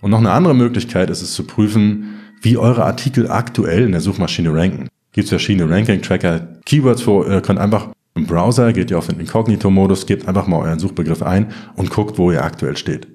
[0.00, 4.00] Und noch eine andere Möglichkeit ist es zu prüfen, wie eure Artikel aktuell in der
[4.00, 4.88] Suchmaschine ranken.
[5.12, 9.20] Gibt es verschiedene Ranking-Tracker, Keywords, wo ihr könnt einfach Im Browser geht ihr auf den
[9.20, 13.06] Inkognito-Modus, gebt einfach mal euren Suchbegriff ein und guckt, wo ihr aktuell steht.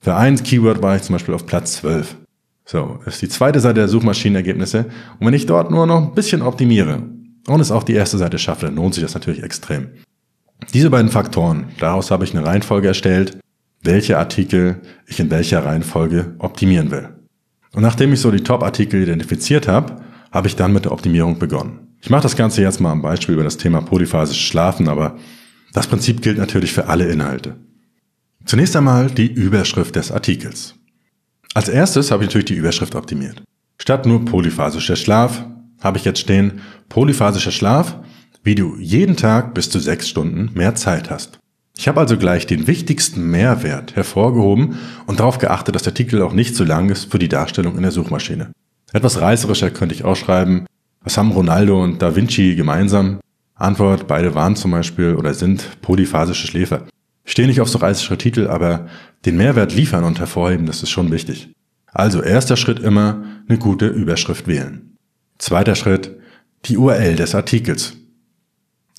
[0.00, 2.16] Für ein Keyword war ich zum Beispiel auf Platz 12.
[2.70, 4.90] So, ist die zweite Seite der Suchmaschinenergebnisse.
[5.18, 7.02] Und wenn ich dort nur noch ein bisschen optimiere
[7.46, 9.88] und es auch die erste Seite schaffe, dann lohnt sich das natürlich extrem.
[10.74, 13.38] Diese beiden Faktoren, daraus habe ich eine Reihenfolge erstellt,
[13.82, 17.08] welche Artikel ich in welcher Reihenfolge optimieren will.
[17.72, 21.96] Und nachdem ich so die Top-Artikel identifiziert habe, habe ich dann mit der Optimierung begonnen.
[22.02, 25.16] Ich mache das Ganze jetzt mal am Beispiel über das Thema polyphasisches Schlafen, aber
[25.72, 27.56] das Prinzip gilt natürlich für alle Inhalte.
[28.44, 30.77] Zunächst einmal die Überschrift des Artikels.
[31.54, 33.42] Als erstes habe ich natürlich die Überschrift optimiert.
[33.78, 35.44] Statt nur polyphasischer Schlaf
[35.80, 37.96] habe ich jetzt stehen polyphasischer Schlaf,
[38.42, 41.38] wie du jeden Tag bis zu sechs Stunden mehr Zeit hast.
[41.76, 46.32] Ich habe also gleich den wichtigsten Mehrwert hervorgehoben und darauf geachtet, dass der Artikel auch
[46.32, 48.50] nicht zu lang ist für die Darstellung in der Suchmaschine.
[48.92, 50.66] Etwas reißerischer könnte ich auch schreiben,
[51.02, 53.20] was haben Ronaldo und Da Vinci gemeinsam?
[53.54, 56.82] Antwort, beide waren zum Beispiel oder sind polyphasische Schläfer.
[57.28, 58.86] Ich stehe nicht auf so reißerische Titel, aber
[59.26, 61.50] den Mehrwert liefern und hervorheben, das ist schon wichtig.
[61.92, 64.96] Also erster Schritt immer eine gute Überschrift wählen.
[65.36, 66.16] Zweiter Schritt,
[66.64, 67.92] die URL des Artikels.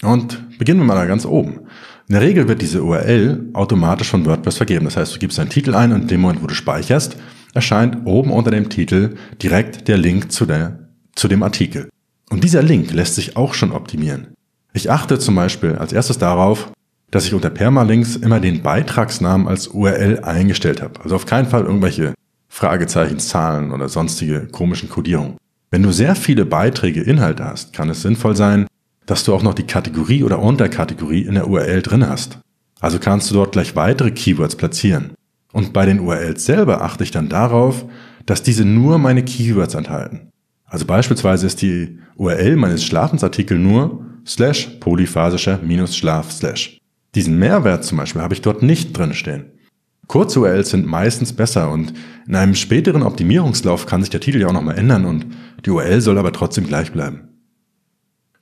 [0.03, 1.61] Und beginnen wir mal da ganz oben.
[2.07, 4.85] In der Regel wird diese URL automatisch von WordPress vergeben.
[4.85, 7.17] Das heißt, du gibst deinen Titel ein und in dem Moment, wo du speicherst,
[7.55, 11.89] erscheint oben unter dem Titel direkt der Link zu, der, zu dem Artikel.
[12.29, 14.35] Und dieser Link lässt sich auch schon optimieren.
[14.73, 16.71] Ich achte zum Beispiel als erstes darauf,
[17.11, 21.01] dass ich unter Permalinks immer den Beitragsnamen als URL eingestellt habe.
[21.01, 22.13] Also auf keinen Fall irgendwelche
[22.47, 25.37] Fragezeichen, Zahlen oder sonstige komischen Kodierungen.
[25.71, 28.67] Wenn du sehr viele Beiträge, Inhalte hast, kann es sinnvoll sein,
[29.05, 32.39] dass du auch noch die Kategorie oder Unterkategorie in der URL drin hast.
[32.79, 35.11] Also kannst du dort gleich weitere Keywords platzieren.
[35.51, 37.85] Und bei den URLs selber achte ich dann darauf,
[38.25, 40.29] dass diese nur meine Keywords enthalten.
[40.65, 46.78] Also beispielsweise ist die URL meines Schlafensartikel nur slash polyphasischer minus Schlaf slash.
[47.15, 49.45] Diesen Mehrwert zum Beispiel habe ich dort nicht drin stehen.
[50.07, 51.93] Kurze URLs sind meistens besser und
[52.27, 55.27] in einem späteren Optimierungslauf kann sich der Titel ja auch nochmal ändern und
[55.65, 57.29] die URL soll aber trotzdem gleich bleiben.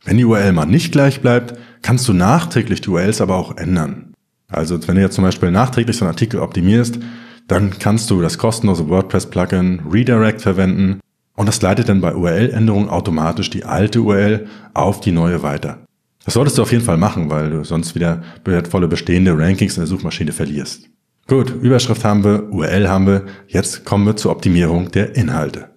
[0.06, 4.14] Wenn die URL mal nicht gleich bleibt, kannst du nachträglich die URLs aber auch ändern.
[4.48, 7.00] Also wenn du jetzt zum Beispiel nachträglich so einen Artikel optimierst,
[7.48, 11.02] dann kannst du das kostenlose WordPress-Plugin Redirect verwenden
[11.36, 15.87] und das leitet dann bei URL-Änderungen automatisch die alte URL auf die neue weiter.
[16.28, 19.82] Das solltest du auf jeden Fall machen, weil du sonst wieder wertvolle bestehende Rankings in
[19.84, 20.90] der Suchmaschine verlierst.
[21.26, 25.70] Gut, Überschrift haben wir, URL haben wir, jetzt kommen wir zur Optimierung der Inhalte.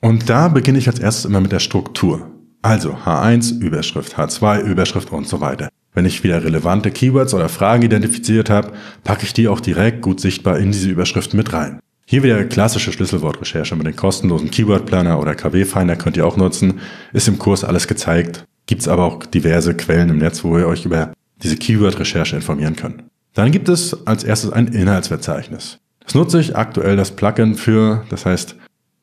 [0.00, 2.32] Und da beginne ich als erstes immer mit der Struktur.
[2.62, 5.68] Also H1 Überschrift, H2 Überschrift und so weiter.
[5.94, 8.72] Wenn ich wieder relevante Keywords oder Fragen identifiziert habe,
[9.04, 11.78] packe ich die auch direkt gut sichtbar in diese Überschriften mit rein.
[12.06, 16.36] Hier wieder klassische Schlüsselwortrecherche mit den kostenlosen Keyword Planner oder KW Finder könnt ihr auch
[16.36, 16.80] nutzen.
[17.12, 18.46] Ist im Kurs alles gezeigt.
[18.70, 22.76] Gibt es aber auch diverse Quellen im Netz, wo ihr euch über diese Keyword-Recherche informieren
[22.76, 23.02] könnt.
[23.34, 25.78] Dann gibt es als erstes ein Inhaltsverzeichnis.
[26.04, 28.54] Das nutze ich aktuell das Plugin für, das heißt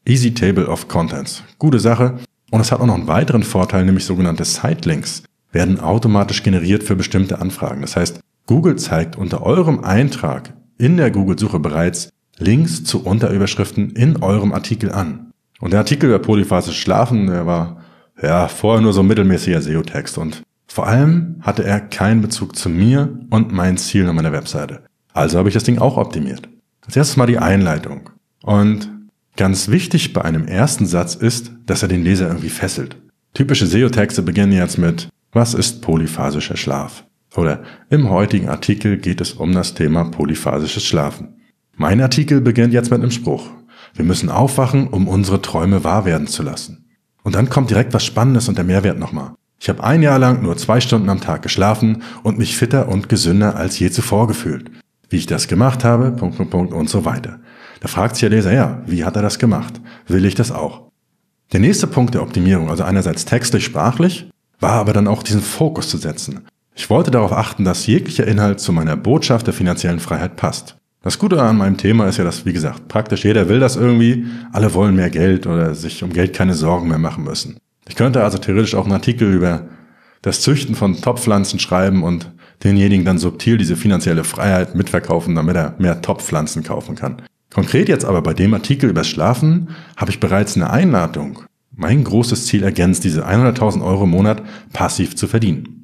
[0.07, 1.43] Easy Table of Contents.
[1.59, 2.17] Gute Sache.
[2.49, 6.95] Und es hat auch noch einen weiteren Vorteil, nämlich sogenannte Sitelinks werden automatisch generiert für
[6.95, 7.81] bestimmte Anfragen.
[7.81, 14.23] Das heißt, Google zeigt unter eurem Eintrag in der Google-Suche bereits Links zu Unterüberschriften in
[14.23, 15.33] eurem Artikel an.
[15.59, 17.81] Und der Artikel über polyphasisches Schlafen, der war
[18.21, 23.17] ja vorher nur so mittelmäßiger SEO-Text und vor allem hatte er keinen Bezug zu mir
[23.29, 24.83] und meinen Zielen auf meiner Webseite.
[25.13, 26.49] Also habe ich das Ding auch optimiert.
[26.85, 28.09] Als erstes mal die Einleitung.
[28.43, 28.89] Und
[29.37, 32.97] Ganz wichtig bei einem ersten Satz ist, dass er den Leser irgendwie fesselt.
[33.35, 37.05] Typische SEO-Texte beginnen jetzt mit Was ist polyphasischer Schlaf?
[37.35, 41.35] Oder im heutigen Artikel geht es um das Thema polyphasisches Schlafen.
[41.75, 43.51] Mein Artikel beginnt jetzt mit einem Spruch.
[43.93, 46.86] Wir müssen aufwachen, um unsere Träume wahr werden zu lassen.
[47.27, 49.33] Und dann kommt direkt was Spannendes und der Mehrwert nochmal.
[49.59, 53.09] Ich habe ein Jahr lang nur zwei Stunden am Tag geschlafen und mich fitter und
[53.09, 54.71] gesünder als je zuvor gefühlt.
[55.09, 57.41] Wie ich das gemacht habe, Punkt, Punkt, Punkt und so weiter.
[57.81, 59.81] Da fragt sich der Leser, ja, wie hat er das gemacht?
[60.07, 60.83] Will ich das auch?
[61.51, 64.29] Der nächste Punkt der Optimierung, also einerseits textlich, sprachlich,
[64.61, 66.47] war aber dann auch diesen Fokus zu setzen.
[66.75, 70.77] Ich wollte darauf achten, dass jeglicher Inhalt zu meiner Botschaft der finanziellen Freiheit passt.
[71.01, 74.25] Das Gute an meinem Thema ist ja, dass, wie gesagt, praktisch jeder will das irgendwie,
[74.51, 77.57] alle wollen mehr Geld oder sich um Geld keine Sorgen mehr machen müssen.
[77.87, 79.67] Ich könnte also theoretisch auch einen Artikel über
[80.21, 82.31] das Züchten von Topfpflanzen schreiben und
[82.63, 87.21] denjenigen dann subtil diese finanzielle Freiheit mitverkaufen, damit er mehr Topfpflanzen kaufen kann.
[87.53, 91.43] Konkret jetzt aber bei dem Artikel übers Schlafen habe ich bereits eine Einladung.
[91.73, 94.41] Mein großes Ziel ergänzt, diese 100.000 Euro im Monat
[94.73, 95.76] passiv zu verdienen.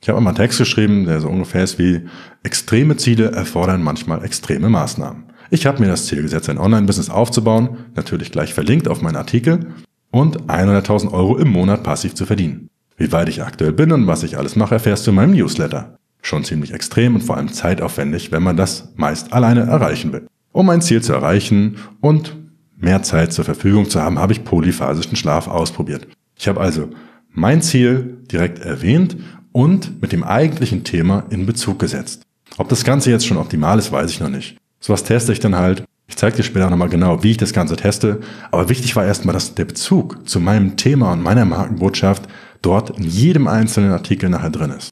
[0.00, 2.02] Ich habe einmal einen Text geschrieben, der so ungefähr ist wie
[2.42, 5.24] extreme Ziele erfordern manchmal extreme Maßnahmen.
[5.50, 9.66] Ich habe mir das Ziel gesetzt, ein Online-Business aufzubauen, natürlich gleich verlinkt auf meinen Artikel
[10.10, 12.68] und 100.000 Euro im Monat passiv zu verdienen.
[12.96, 15.98] Wie weit ich aktuell bin und was ich alles mache, erfährst du in meinem Newsletter.
[16.22, 20.26] Schon ziemlich extrem und vor allem zeitaufwendig, wenn man das meist alleine erreichen will.
[20.52, 22.34] Um mein Ziel zu erreichen und
[22.78, 26.08] mehr Zeit zur Verfügung zu haben, habe ich polyphasischen Schlaf ausprobiert.
[26.36, 26.90] Ich habe also
[27.32, 29.18] mein Ziel direkt erwähnt
[29.56, 32.20] und mit dem eigentlichen Thema in Bezug gesetzt.
[32.58, 34.58] Ob das Ganze jetzt schon optimal ist, weiß ich noch nicht.
[34.80, 35.82] Sowas teste ich dann halt.
[36.08, 38.20] Ich zeige dir später nochmal genau, wie ich das Ganze teste.
[38.50, 42.28] Aber wichtig war erstmal, dass der Bezug zu meinem Thema und meiner Markenbotschaft
[42.60, 44.90] dort in jedem einzelnen Artikel nachher drin ist.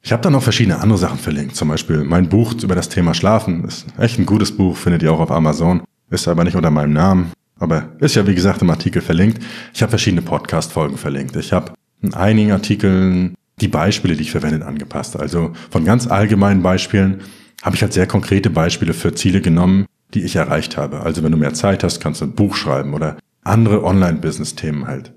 [0.00, 1.54] Ich habe dann noch verschiedene andere Sachen verlinkt.
[1.54, 3.64] Zum Beispiel mein Buch über das Thema Schlafen.
[3.64, 5.82] Ist echt ein gutes Buch, findet ihr auch auf Amazon.
[6.08, 7.32] Ist aber nicht unter meinem Namen.
[7.58, 9.44] Aber ist ja wie gesagt im Artikel verlinkt.
[9.74, 11.36] Ich habe verschiedene Podcast-Folgen verlinkt.
[11.36, 15.18] Ich habe in einigen Artikeln die Beispiele, die ich verwendet, angepasst.
[15.18, 17.22] Also von ganz allgemeinen Beispielen
[17.62, 21.00] habe ich halt sehr konkrete Beispiele für Ziele genommen, die ich erreicht habe.
[21.00, 25.12] Also wenn du mehr Zeit hast, kannst du ein Buch schreiben oder andere Online-Business-Themen halt.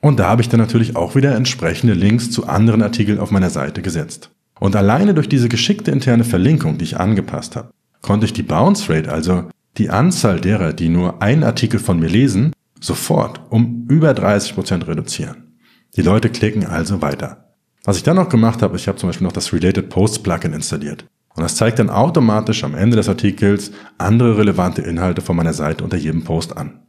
[0.00, 3.50] Und da habe ich dann natürlich auch wieder entsprechende Links zu anderen Artikeln auf meiner
[3.50, 4.30] Seite gesetzt.
[4.60, 7.70] Und alleine durch diese geschickte interne Verlinkung, die ich angepasst habe,
[8.02, 12.08] konnte ich die Bounce Rate, also die Anzahl derer, die nur einen Artikel von mir
[12.08, 15.58] lesen, sofort um über 30 Prozent reduzieren.
[15.96, 17.43] Die Leute klicken also weiter.
[17.86, 20.54] Was ich dann noch gemacht habe, ich habe zum Beispiel noch das Related Posts Plugin
[20.54, 21.04] installiert.
[21.36, 25.84] Und das zeigt dann automatisch am Ende des Artikels andere relevante Inhalte von meiner Seite
[25.84, 26.80] unter jedem Post an.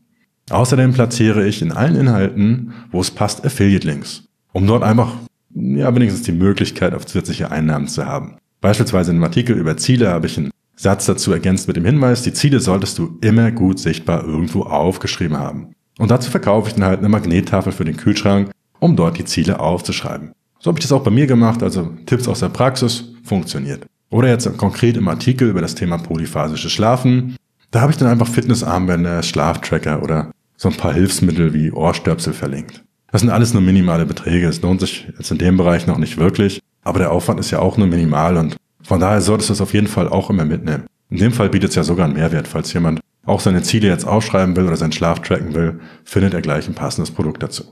[0.50, 5.12] Außerdem platziere ich in allen Inhalten, wo es passt, Affiliate-Links, um dort einfach,
[5.54, 8.38] ja, wenigstens die Möglichkeit auf zusätzliche Einnahmen zu haben.
[8.62, 12.22] Beispielsweise in einem Artikel über Ziele habe ich einen Satz dazu ergänzt mit dem Hinweis,
[12.22, 15.74] die Ziele solltest du immer gut sichtbar irgendwo aufgeschrieben haben.
[15.98, 19.60] Und dazu verkaufe ich dann halt eine Magnettafel für den Kühlschrank, um dort die Ziele
[19.60, 20.34] aufzuschreiben.
[20.66, 23.86] So habe ich das auch bei mir gemacht, also Tipps aus der Praxis, funktioniert.
[24.10, 27.36] Oder jetzt konkret im Artikel über das Thema polyphasisches Schlafen.
[27.70, 32.84] Da habe ich dann einfach Fitnessarmbänder, Schlaftracker oder so ein paar Hilfsmittel wie Ohrstöpsel verlinkt.
[33.12, 34.48] Das sind alles nur minimale Beträge.
[34.48, 36.60] Es lohnt sich jetzt in dem Bereich noch nicht wirklich.
[36.84, 39.76] Aber der Aufwand ist ja auch nur minimal und von daher solltest du es auf
[39.76, 40.88] jeden Fall auch immer mitnehmen.
[41.12, 42.48] In dem Fall bietet es ja sogar einen Mehrwert.
[42.48, 46.42] Falls jemand auch seine Ziele jetzt aufschreiben will oder seinen Schlaf tracken will, findet er
[46.42, 47.66] gleich ein passendes Produkt dazu.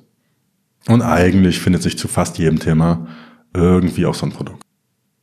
[0.88, 3.08] Und eigentlich findet sich zu fast jedem Thema
[3.54, 4.63] irgendwie auch so ein Produkt.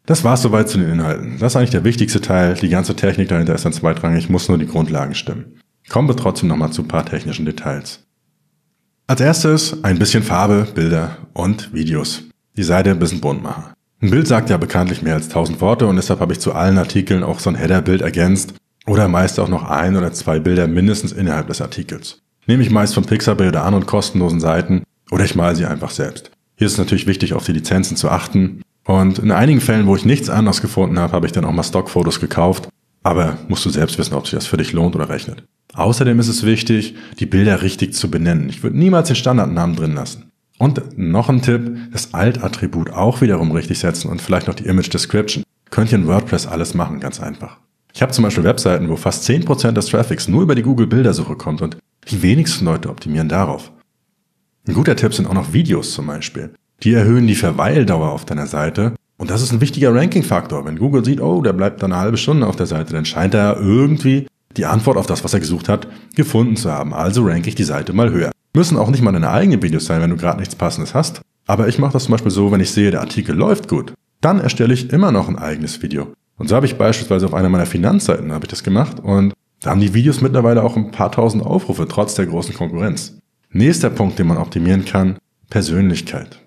[0.07, 1.39] Das war's soweit zu den Inhalten.
[1.39, 2.55] Das ist eigentlich der wichtigste Teil.
[2.55, 5.61] Die ganze Technik dahinter ist dann zweitrangig, muss nur die Grundlagen stimmen.
[5.89, 8.01] Kommen wir trotzdem nochmal zu ein paar technischen Details.
[9.07, 12.23] Als erstes ein bisschen Farbe, Bilder und Videos.
[12.57, 13.65] Die Seite ein bisschen bunt machen.
[14.03, 16.79] Ein Bild sagt ja bekanntlich mehr als 1000 Worte und deshalb habe ich zu allen
[16.79, 18.55] Artikeln auch so ein Header-Bild ergänzt
[18.87, 22.23] oder meist auch noch ein oder zwei Bilder mindestens innerhalb des Artikels.
[22.47, 26.31] Nehme ich meist von Pixabay oder anderen kostenlosen Seiten oder ich male sie einfach selbst.
[26.57, 28.63] Hier ist es natürlich wichtig, auf die Lizenzen zu achten.
[28.85, 31.63] Und in einigen Fällen, wo ich nichts anderes gefunden habe, habe ich dann auch mal
[31.63, 32.69] Stockfotos gekauft.
[33.03, 35.45] Aber musst du selbst wissen, ob sich das für dich lohnt oder rechnet.
[35.73, 38.49] Außerdem ist es wichtig, die Bilder richtig zu benennen.
[38.49, 40.31] Ich würde niemals den Standardnamen drin lassen.
[40.59, 44.93] Und noch ein Tipp, das Alt-Attribut auch wiederum richtig setzen und vielleicht noch die Image
[44.93, 45.45] Description.
[45.71, 47.57] Könnt ihr in WordPress alles machen, ganz einfach.
[47.95, 51.63] Ich habe zum Beispiel Webseiten, wo fast 10% des Traffics nur über die Google-Bildersuche kommt
[51.63, 53.73] und die wenigsten Leute optimieren darauf.
[54.67, 56.51] Ein guter Tipp sind auch noch Videos zum Beispiel.
[56.83, 58.95] Die erhöhen die Verweildauer auf deiner Seite.
[59.17, 60.65] Und das ist ein wichtiger Ranking-Faktor.
[60.65, 63.35] Wenn Google sieht, oh, der bleibt dann eine halbe Stunde auf der Seite, dann scheint
[63.35, 66.95] er irgendwie die Antwort auf das, was er gesucht hat, gefunden zu haben.
[66.95, 68.31] Also ranke ich die Seite mal höher.
[68.55, 71.21] Müssen auch nicht mal deine eigenen Videos sein, wenn du gerade nichts Passendes hast.
[71.47, 74.41] Aber ich mache das zum Beispiel so, wenn ich sehe, der Artikel läuft gut, dann
[74.41, 76.13] erstelle ich immer noch ein eigenes Video.
[76.37, 79.71] Und so habe ich beispielsweise auf einer meiner Finanzseiten habe ich das gemacht und da
[79.71, 83.20] haben die Videos mittlerweile auch ein paar tausend Aufrufe, trotz der großen Konkurrenz.
[83.53, 86.39] Nächster Punkt, den man optimieren kann, Persönlichkeit.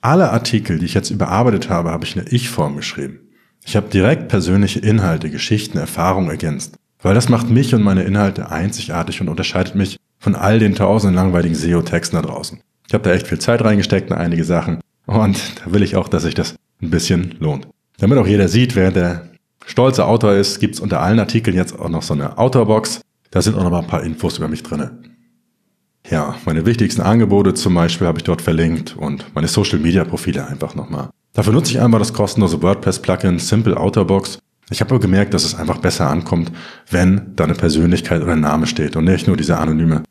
[0.00, 3.20] Alle Artikel, die ich jetzt überarbeitet habe, habe ich in der Ich-Form geschrieben.
[3.66, 8.50] Ich habe direkt persönliche Inhalte, Geschichten, Erfahrungen ergänzt, weil das macht mich und meine Inhalte
[8.50, 12.60] einzigartig und unterscheidet mich von all den tausenden langweiligen SEO-Texten da draußen.
[12.88, 16.08] Ich habe da echt viel Zeit reingesteckt in einige Sachen und da will ich auch,
[16.08, 17.68] dass sich das ein bisschen lohnt.
[17.98, 19.28] Damit auch jeder sieht, wer der
[19.66, 23.02] stolze Autor ist, gibt's unter allen Artikeln jetzt auch noch so eine Autorbox.
[23.30, 24.98] Da sind auch noch mal ein paar Infos über mich drinne.
[26.10, 30.46] Ja, meine wichtigsten Angebote zum Beispiel habe ich dort verlinkt und meine Social Media Profile
[30.46, 31.10] einfach nochmal.
[31.32, 34.38] Dafür nutze ich einmal das kostenlose WordPress Plugin Simple Outerbox.
[34.70, 36.52] Ich habe aber gemerkt, dass es einfach besser ankommt,
[36.90, 40.02] wenn da eine Persönlichkeit oder Name steht und nicht nur dieser anonyme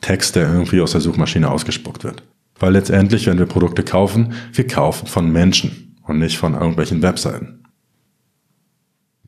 [0.00, 2.22] Text, der irgendwie aus der Suchmaschine ausgespuckt wird.
[2.58, 7.62] Weil letztendlich, wenn wir Produkte kaufen, wir kaufen von Menschen und nicht von irgendwelchen Webseiten.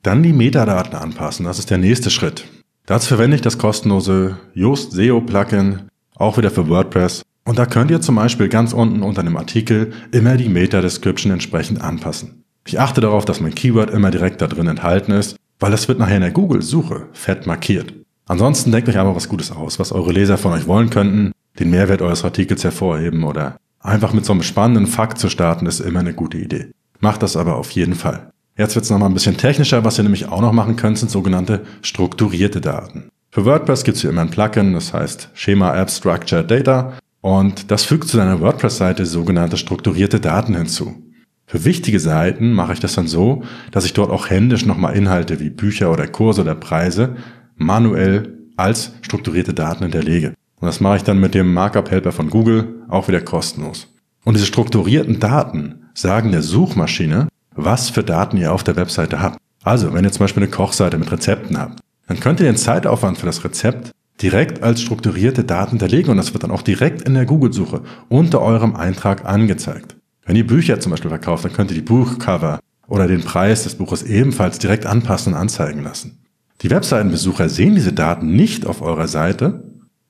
[0.03, 2.44] Dann die Metadaten anpassen, das ist der nächste Schritt.
[2.87, 5.89] Dazu verwende ich das kostenlose Yoast SEO Plugin
[6.20, 7.22] auch wieder für WordPress.
[7.44, 11.80] Und da könnt ihr zum Beispiel ganz unten unter einem Artikel immer die Meta-Description entsprechend
[11.80, 12.44] anpassen.
[12.66, 15.98] Ich achte darauf, dass mein Keyword immer direkt da drin enthalten ist, weil das wird
[15.98, 17.94] nachher in der Google-Suche fett markiert.
[18.26, 21.70] Ansonsten denkt euch einfach was Gutes aus, was eure Leser von euch wollen könnten, den
[21.70, 26.00] Mehrwert eures Artikels hervorheben oder Einfach mit so einem spannenden Fakt zu starten, ist immer
[26.00, 26.70] eine gute Idee.
[27.00, 28.30] Macht das aber auf jeden Fall.
[28.56, 29.85] Jetzt wird es nochmal ein bisschen technischer.
[29.85, 33.09] Was ihr nämlich auch noch machen könnt, sind sogenannte strukturierte Daten.
[33.33, 36.95] Für WordPress gibt es hier immer ein Plugin, das heißt Schema App Structured Data.
[37.21, 41.01] Und das fügt zu deiner WordPress-Seite sogenannte strukturierte Daten hinzu.
[41.47, 45.38] Für wichtige Seiten mache ich das dann so, dass ich dort auch händisch nochmal Inhalte
[45.38, 47.16] wie Bücher oder Kurse oder Preise
[47.57, 50.35] manuell als strukturierte Daten hinterlege.
[50.61, 53.95] Und das mache ich dann mit dem Markup-Helper von Google, auch wieder kostenlos.
[54.25, 59.38] Und diese strukturierten Daten sagen der Suchmaschine, was für Daten ihr auf der Webseite habt.
[59.62, 63.18] Also, wenn ihr zum Beispiel eine Kochseite mit Rezepten habt, dann könnt ihr den Zeitaufwand
[63.18, 67.14] für das Rezept direkt als strukturierte Daten hinterlegen und das wird dann auch direkt in
[67.14, 69.94] der Google-Suche unter eurem Eintrag angezeigt.
[70.27, 73.77] Wenn ihr Bücher zum Beispiel verkauft, dann könnt ihr die Buchcover oder den Preis des
[73.77, 76.18] Buches ebenfalls direkt anpassen und anzeigen lassen.
[76.62, 79.62] Die Webseitenbesucher sehen diese Daten nicht auf eurer Seite,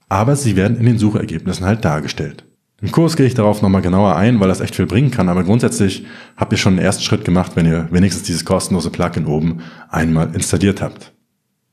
[0.09, 2.47] aber sie werden in den Suchergebnissen halt dargestellt.
[2.81, 5.45] Im Kurs gehe ich darauf nochmal genauer ein, weil das echt viel bringen kann, aber
[5.45, 6.07] grundsätzlich
[6.39, 9.59] habt ihr schon einen ersten Schritt gemacht, wenn ihr wenigstens dieses kostenlose Plugin oben
[9.91, 11.13] einmal installiert habt.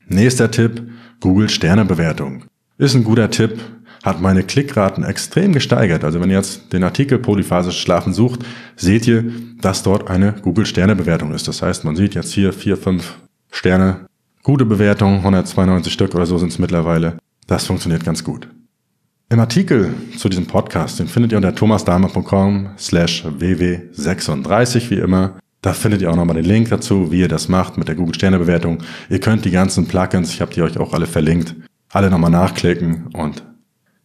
[0.08, 0.82] Nächster Tipp,
[1.20, 2.44] Google Sternebewertung.
[2.78, 3.60] Ist ein guter Tipp,
[4.02, 6.04] hat meine Klickraten extrem gesteigert.
[6.04, 8.40] Also wenn ihr jetzt den Artikel Polyphasisch Schlafen sucht,
[8.76, 9.24] seht ihr,
[9.60, 11.46] dass dort eine Google Sternebewertung ist.
[11.46, 13.18] Das heißt, man sieht jetzt hier vier, fünf
[13.50, 14.06] Sterne,
[14.42, 17.18] gute Bewertung, 192 Stück oder so sind es mittlerweile.
[17.46, 18.48] Das funktioniert ganz gut.
[19.30, 25.38] Im Artikel zu diesem Podcast, den findet ihr unter thomasdahmer.com slash ww36 wie immer.
[25.60, 28.78] Da findet ihr auch nochmal den Link dazu, wie ihr das macht mit der Google-Sterne-Bewertung.
[29.10, 31.56] Ihr könnt die ganzen Plugins, ich habe die euch auch alle verlinkt,
[31.90, 33.42] alle nochmal nachklicken und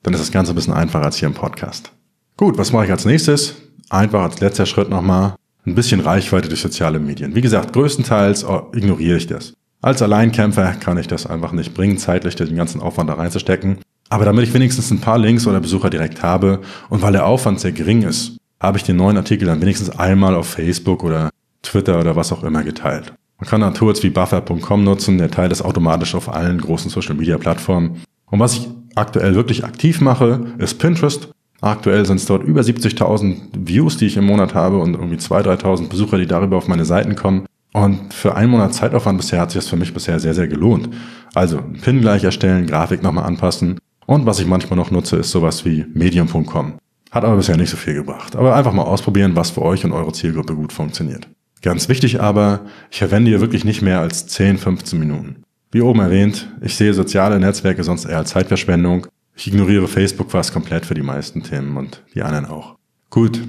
[0.01, 1.91] dann ist das Ganze ein bisschen einfacher als hier im Podcast.
[2.37, 3.55] Gut, was mache ich als nächstes?
[3.89, 5.35] Einfach als letzter Schritt nochmal
[5.65, 7.35] ein bisschen Reichweite durch soziale Medien.
[7.35, 9.53] Wie gesagt, größtenteils ignoriere ich das.
[9.81, 13.77] Als Alleinkämpfer kann ich das einfach nicht bringen, zeitlich den ganzen Aufwand da reinzustecken.
[14.09, 17.59] Aber damit ich wenigstens ein paar Links oder Besucher direkt habe und weil der Aufwand
[17.59, 21.29] sehr gering ist, habe ich den neuen Artikel dann wenigstens einmal auf Facebook oder
[21.63, 23.13] Twitter oder was auch immer geteilt.
[23.39, 27.15] Man kann dann Tools wie buffer.com nutzen, der teilt das automatisch auf allen großen Social
[27.15, 28.03] Media Plattformen.
[28.27, 31.29] Und was ich aktuell wirklich aktiv mache, ist Pinterest.
[31.61, 35.61] Aktuell sind es dort über 70.000 Views, die ich im Monat habe und irgendwie 2.000,
[35.61, 37.45] 3.000 Besucher, die darüber auf meine Seiten kommen.
[37.73, 40.89] Und für einen Monat Zeitaufwand bisher hat sich das für mich bisher sehr, sehr gelohnt.
[41.33, 45.65] Also Pin gleich erstellen, Grafik nochmal anpassen und was ich manchmal noch nutze, ist sowas
[45.65, 46.73] wie medium.com.
[47.11, 48.35] Hat aber bisher nicht so viel gebracht.
[48.35, 51.27] Aber einfach mal ausprobieren, was für euch und eure Zielgruppe gut funktioniert.
[51.63, 55.37] Ganz wichtig aber, ich verwende hier wirklich nicht mehr als 10, 15 Minuten.
[55.71, 59.07] Wie oben erwähnt, ich sehe soziale Netzwerke sonst eher als Zeitverschwendung.
[59.35, 62.75] Ich ignoriere Facebook fast komplett für die meisten Themen und die anderen auch.
[63.09, 63.41] Gut,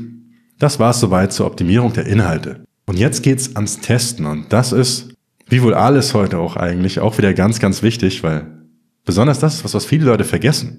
[0.58, 2.64] das war's soweit zur Optimierung der Inhalte.
[2.86, 5.12] Und jetzt geht's ans Testen und das ist,
[5.48, 8.54] wie wohl alles heute auch eigentlich, auch wieder ganz, ganz wichtig, weil
[9.04, 10.78] Besonders das ist was, was viele Leute vergessen.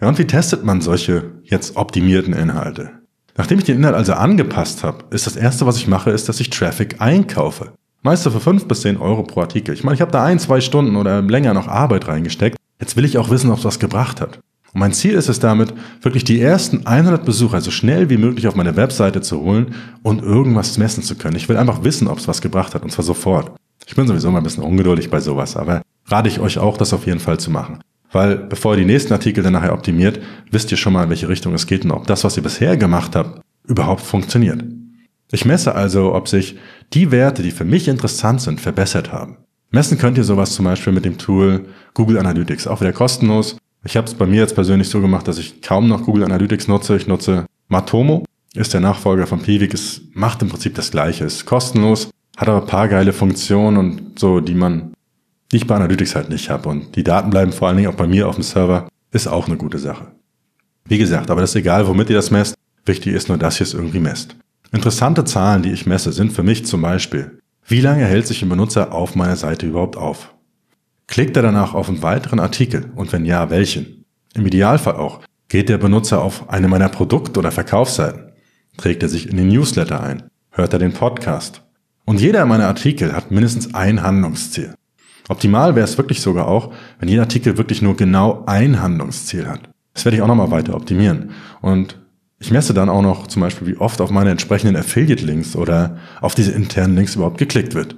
[0.00, 2.97] Ja, und wie testet man solche jetzt optimierten Inhalte?
[3.38, 6.40] Nachdem ich den Inhalt also angepasst habe, ist das erste, was ich mache, ist, dass
[6.40, 7.72] ich Traffic einkaufe.
[8.02, 9.74] Meist so für fünf bis zehn Euro pro Artikel.
[9.74, 12.56] Ich meine, ich habe da ein, zwei Stunden oder länger noch Arbeit reingesteckt.
[12.80, 14.40] Jetzt will ich auch wissen, ob es was gebracht hat.
[14.74, 15.72] Und mein Ziel ist es damit,
[16.02, 20.20] wirklich die ersten 100 Besucher so schnell wie möglich auf meine Webseite zu holen und
[20.20, 21.36] irgendwas messen zu können.
[21.36, 23.52] Ich will einfach wissen, ob es was gebracht hat, und zwar sofort.
[23.86, 26.92] Ich bin sowieso mal ein bisschen ungeduldig bei sowas, aber rate ich euch auch, das
[26.92, 27.78] auf jeden Fall zu machen.
[28.10, 31.28] Weil bevor ihr die nächsten Artikel dann nachher optimiert, wisst ihr schon mal, in welche
[31.28, 34.64] Richtung es geht und ob das, was ihr bisher gemacht habt, überhaupt funktioniert.
[35.30, 36.56] Ich messe also, ob sich
[36.94, 39.36] die Werte, die für mich interessant sind, verbessert haben.
[39.70, 43.58] Messen könnt ihr sowas zum Beispiel mit dem Tool Google Analytics, auch wieder kostenlos.
[43.84, 46.68] Ich habe es bei mir jetzt persönlich so gemacht, dass ich kaum noch Google Analytics
[46.68, 46.96] nutze.
[46.96, 49.74] Ich nutze Matomo, ist der Nachfolger von Piwik.
[49.74, 54.18] Es macht im Prinzip das Gleiche, ist kostenlos, hat aber ein paar geile Funktionen und
[54.18, 54.94] so, die man
[55.50, 56.68] die ich bei Analytics halt nicht habe.
[56.68, 59.46] Und die Daten bleiben vor allen Dingen auch bei mir auf dem Server, ist auch
[59.46, 60.08] eine gute Sache.
[60.84, 62.54] Wie gesagt, aber das ist egal, womit ihr das messt.
[62.84, 64.36] Wichtig ist nur, dass ihr es irgendwie messt.
[64.72, 68.48] Interessante Zahlen, die ich messe, sind für mich zum Beispiel, wie lange hält sich ein
[68.48, 70.34] Benutzer auf meiner Seite überhaupt auf?
[71.06, 74.04] Klickt er danach auf einen weiteren Artikel und wenn ja, welchen?
[74.34, 78.32] Im Idealfall auch, geht der Benutzer auf eine meiner Produkt- oder Verkaufsseiten?
[78.76, 80.24] Trägt er sich in den Newsletter ein?
[80.50, 81.62] Hört er den Podcast?
[82.04, 84.74] Und jeder meiner Artikel hat mindestens ein Handlungsziel.
[85.28, 89.68] Optimal wäre es wirklich sogar auch, wenn jeder Artikel wirklich nur genau ein Handlungsziel hat.
[89.94, 91.30] Das werde ich auch nochmal weiter optimieren.
[91.60, 91.98] Und
[92.40, 96.34] ich messe dann auch noch zum Beispiel, wie oft auf meine entsprechenden Affiliate-Links oder auf
[96.34, 97.96] diese internen Links überhaupt geklickt wird.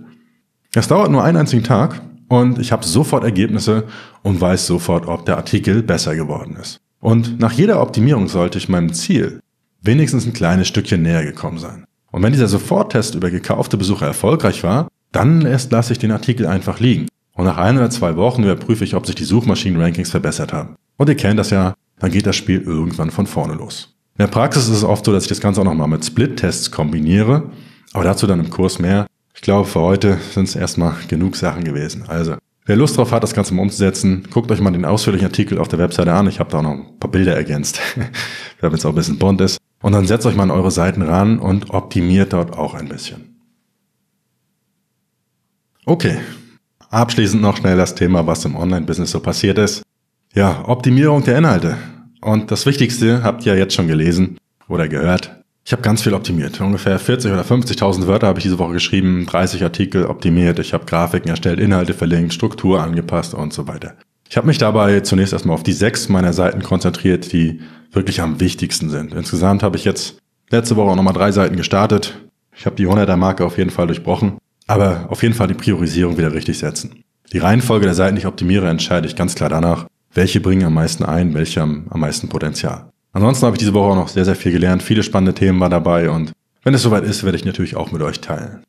[0.74, 3.84] Es dauert nur einen einzigen Tag und ich habe sofort Ergebnisse
[4.22, 6.80] und weiß sofort, ob der Artikel besser geworden ist.
[7.00, 9.40] Und nach jeder Optimierung sollte ich meinem Ziel
[9.82, 11.84] wenigstens ein kleines Stückchen näher gekommen sein.
[12.10, 16.46] Und wenn dieser Soforttest über gekaufte Besucher erfolgreich war, dann erst lasse ich den Artikel
[16.46, 17.08] einfach liegen.
[17.40, 20.76] Und nach ein oder zwei Wochen überprüfe ich, ob sich die Suchmaschinen-Rankings verbessert haben.
[20.98, 23.94] Und ihr kennt das ja, dann geht das Spiel irgendwann von vorne los.
[24.18, 26.70] In der Praxis ist es oft so, dass ich das Ganze auch nochmal mit Split-Tests
[26.70, 27.44] kombiniere,
[27.94, 29.06] aber dazu dann im Kurs mehr.
[29.32, 32.04] Ich glaube, für heute sind es erstmal genug Sachen gewesen.
[32.08, 32.34] Also,
[32.66, 35.68] wer Lust drauf hat, das Ganze mal umzusetzen, guckt euch mal den ausführlichen Artikel auf
[35.68, 36.26] der Webseite an.
[36.26, 37.80] Ich habe da auch noch ein paar Bilder ergänzt,
[38.60, 39.56] damit es auch ein bisschen bunt ist.
[39.80, 43.40] Und dann setzt euch mal an eure Seiten ran und optimiert dort auch ein bisschen.
[45.86, 46.18] Okay,
[46.90, 49.82] abschließend noch schnell das Thema, was im Online-Business so passiert ist.
[50.34, 51.76] Ja, Optimierung der Inhalte.
[52.20, 54.38] Und das Wichtigste habt ihr jetzt schon gelesen
[54.68, 55.42] oder gehört.
[55.64, 56.60] Ich habe ganz viel optimiert.
[56.60, 60.84] Ungefähr 40 oder 50.000 Wörter habe ich diese Woche geschrieben, 30 Artikel optimiert, ich habe
[60.84, 63.94] Grafiken erstellt, Inhalte verlinkt, Struktur angepasst und so weiter.
[64.28, 67.60] Ich habe mich dabei zunächst erstmal auf die sechs meiner Seiten konzentriert, die
[67.92, 69.12] wirklich am wichtigsten sind.
[69.12, 70.18] Insgesamt habe ich jetzt
[70.50, 72.14] letzte Woche auch nochmal drei Seiten gestartet.
[72.56, 74.38] Ich habe die 100er Marke auf jeden Fall durchbrochen,
[74.70, 77.02] aber auf jeden Fall die Priorisierung wieder richtig setzen.
[77.32, 80.74] Die Reihenfolge der Seiten, die ich optimiere, entscheide ich ganz klar danach, welche bringen am
[80.74, 82.88] meisten ein, welche am, am meisten Potenzial.
[83.12, 84.84] Ansonsten habe ich diese Woche auch noch sehr, sehr viel gelernt.
[84.84, 86.30] Viele spannende Themen waren dabei und
[86.62, 88.62] wenn es soweit ist, werde ich natürlich auch mit euch teilen.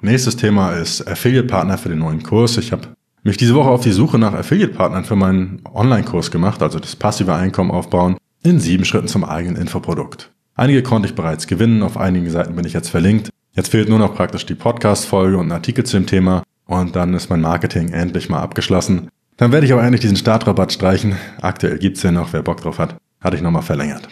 [0.00, 2.56] Nächstes Thema ist Affiliate-Partner für den neuen Kurs.
[2.56, 2.88] Ich habe
[3.24, 7.34] mich diese Woche auf die Suche nach Affiliate-Partnern für meinen Online-Kurs gemacht, also das passive
[7.34, 10.32] Einkommen aufbauen, in sieben Schritten zum eigenen Infoprodukt.
[10.54, 13.28] Einige konnte ich bereits gewinnen, auf einigen Seiten bin ich jetzt verlinkt.
[13.54, 17.12] Jetzt fehlt nur noch praktisch die Podcast-Folge und ein Artikel zu dem Thema und dann
[17.12, 19.08] ist mein Marketing endlich mal abgeschlossen.
[19.36, 21.16] Dann werde ich aber endlich diesen Startrabatt streichen.
[21.42, 24.08] Aktuell gibt's den noch, wer Bock drauf hat, hatte ich nochmal verlängert.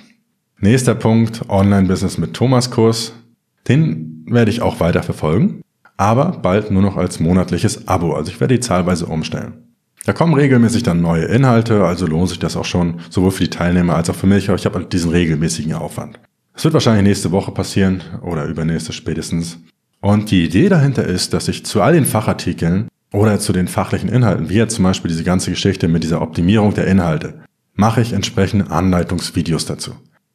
[0.58, 3.14] Nächster Punkt, Online-Business mit Thomas Kurs.
[3.66, 5.62] Den werde ich auch weiter verfolgen,
[5.96, 8.12] aber bald nur noch als monatliches Abo.
[8.12, 9.70] Also ich werde die zahlweise umstellen.
[10.04, 13.50] Da kommen regelmäßig dann neue Inhalte, also lohnt sich das auch schon, sowohl für die
[13.50, 16.18] Teilnehmer als auch für mich, aber ich habe diesen regelmäßigen Aufwand.
[16.54, 19.58] Es wird wahrscheinlich nächste Woche passieren oder übernächste spätestens.
[20.00, 24.08] Und die Idee dahinter ist, dass ich zu all den Fachartikeln oder zu den fachlichen
[24.08, 27.40] Inhalten, wie jetzt zum Beispiel diese ganze Geschichte mit dieser Optimierung der Inhalte,
[27.74, 29.92] mache ich entsprechende Anleitungsvideos dazu.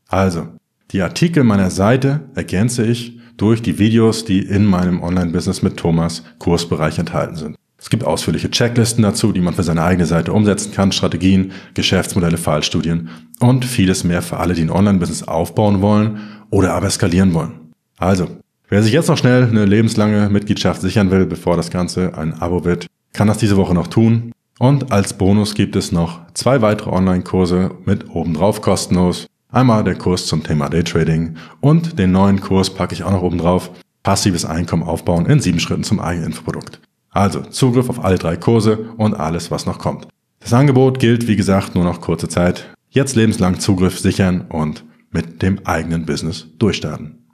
[0.07, 0.47] Also,
[0.91, 6.23] die Artikel meiner Seite ergänze ich durch die Videos, die in meinem Online-Business mit Thomas
[6.39, 7.55] Kursbereich enthalten sind.
[7.85, 12.37] Es gibt ausführliche Checklisten dazu, die man für seine eigene Seite umsetzen kann, Strategien, Geschäftsmodelle,
[12.37, 13.09] Fallstudien
[13.39, 16.17] und vieles mehr für alle, die ein Online-Business aufbauen wollen
[16.49, 17.73] oder aber skalieren wollen.
[17.99, 18.27] Also,
[18.69, 22.65] Wer sich jetzt noch schnell eine lebenslange Mitgliedschaft sichern will, bevor das Ganze ein Abo
[22.65, 24.31] wird, kann das diese Woche noch tun.
[24.57, 29.27] Und als Bonus gibt es noch zwei weitere Online-Kurse mit obendrauf kostenlos.
[29.51, 33.69] Einmal der Kurs zum Thema Daytrading und den neuen Kurs packe ich auch noch obendrauf.
[34.01, 36.81] Passives Einkommen aufbauen in sieben Schritten zum eigenen Infoprodukt.
[37.15, 40.05] Also Zugriff auf alle drei Kurse und alles, was noch kommt.
[40.41, 42.65] Das Angebot gilt, wie gesagt, nur noch kurze Zeit.
[42.89, 47.25] Jetzt lebenslang Zugriff sichern und mit dem eigenen Business durchstarten.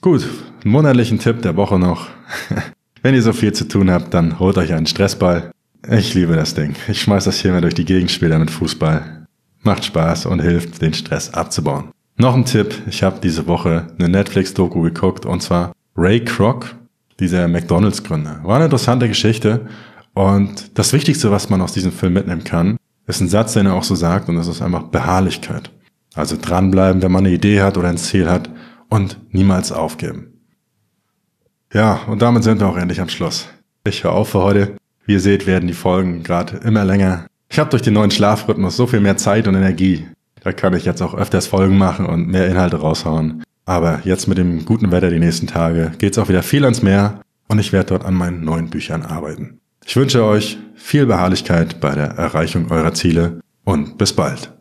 [0.00, 0.26] Gut,
[0.64, 2.08] einen monatlichen Tipp der Woche noch.
[3.02, 5.52] Wenn ihr so viel zu tun habt, dann holt euch einen Stressball.
[5.88, 6.74] Ich liebe das Ding.
[6.88, 9.28] Ich schmeiß das hier mal durch die Gegend später mit Fußball.
[9.62, 11.90] Macht Spaß und hilft, den Stress abzubauen.
[12.16, 16.74] Noch ein Tipp, ich habe diese Woche eine Netflix-Doku geguckt und zwar Ray Kroc,
[17.20, 18.40] dieser McDonalds-Gründer.
[18.44, 19.66] War eine interessante Geschichte
[20.14, 23.74] und das Wichtigste, was man aus diesem Film mitnehmen kann, ist ein Satz, den er
[23.74, 25.70] auch so sagt und das ist einfach Beharrlichkeit.
[26.14, 28.50] Also dranbleiben, wenn man eine Idee hat oder ein Ziel hat
[28.88, 30.40] und niemals aufgeben.
[31.72, 33.48] Ja, und damit sind wir auch endlich am Schluss.
[33.84, 34.76] Ich höre auf für heute.
[35.04, 37.26] Wie ihr seht, werden die Folgen gerade immer länger.
[37.48, 40.06] Ich habe durch den neuen Schlafrhythmus so viel mehr Zeit und Energie.
[40.42, 43.42] Da kann ich jetzt auch öfters Folgen machen und mehr Inhalte raushauen.
[43.68, 47.20] Aber jetzt mit dem guten Wetter die nächsten Tage geht's auch wieder viel ans Meer
[47.48, 49.60] und ich werde dort an meinen neuen Büchern arbeiten.
[49.84, 54.57] Ich wünsche euch viel Beharrlichkeit bei der Erreichung eurer Ziele und bis bald.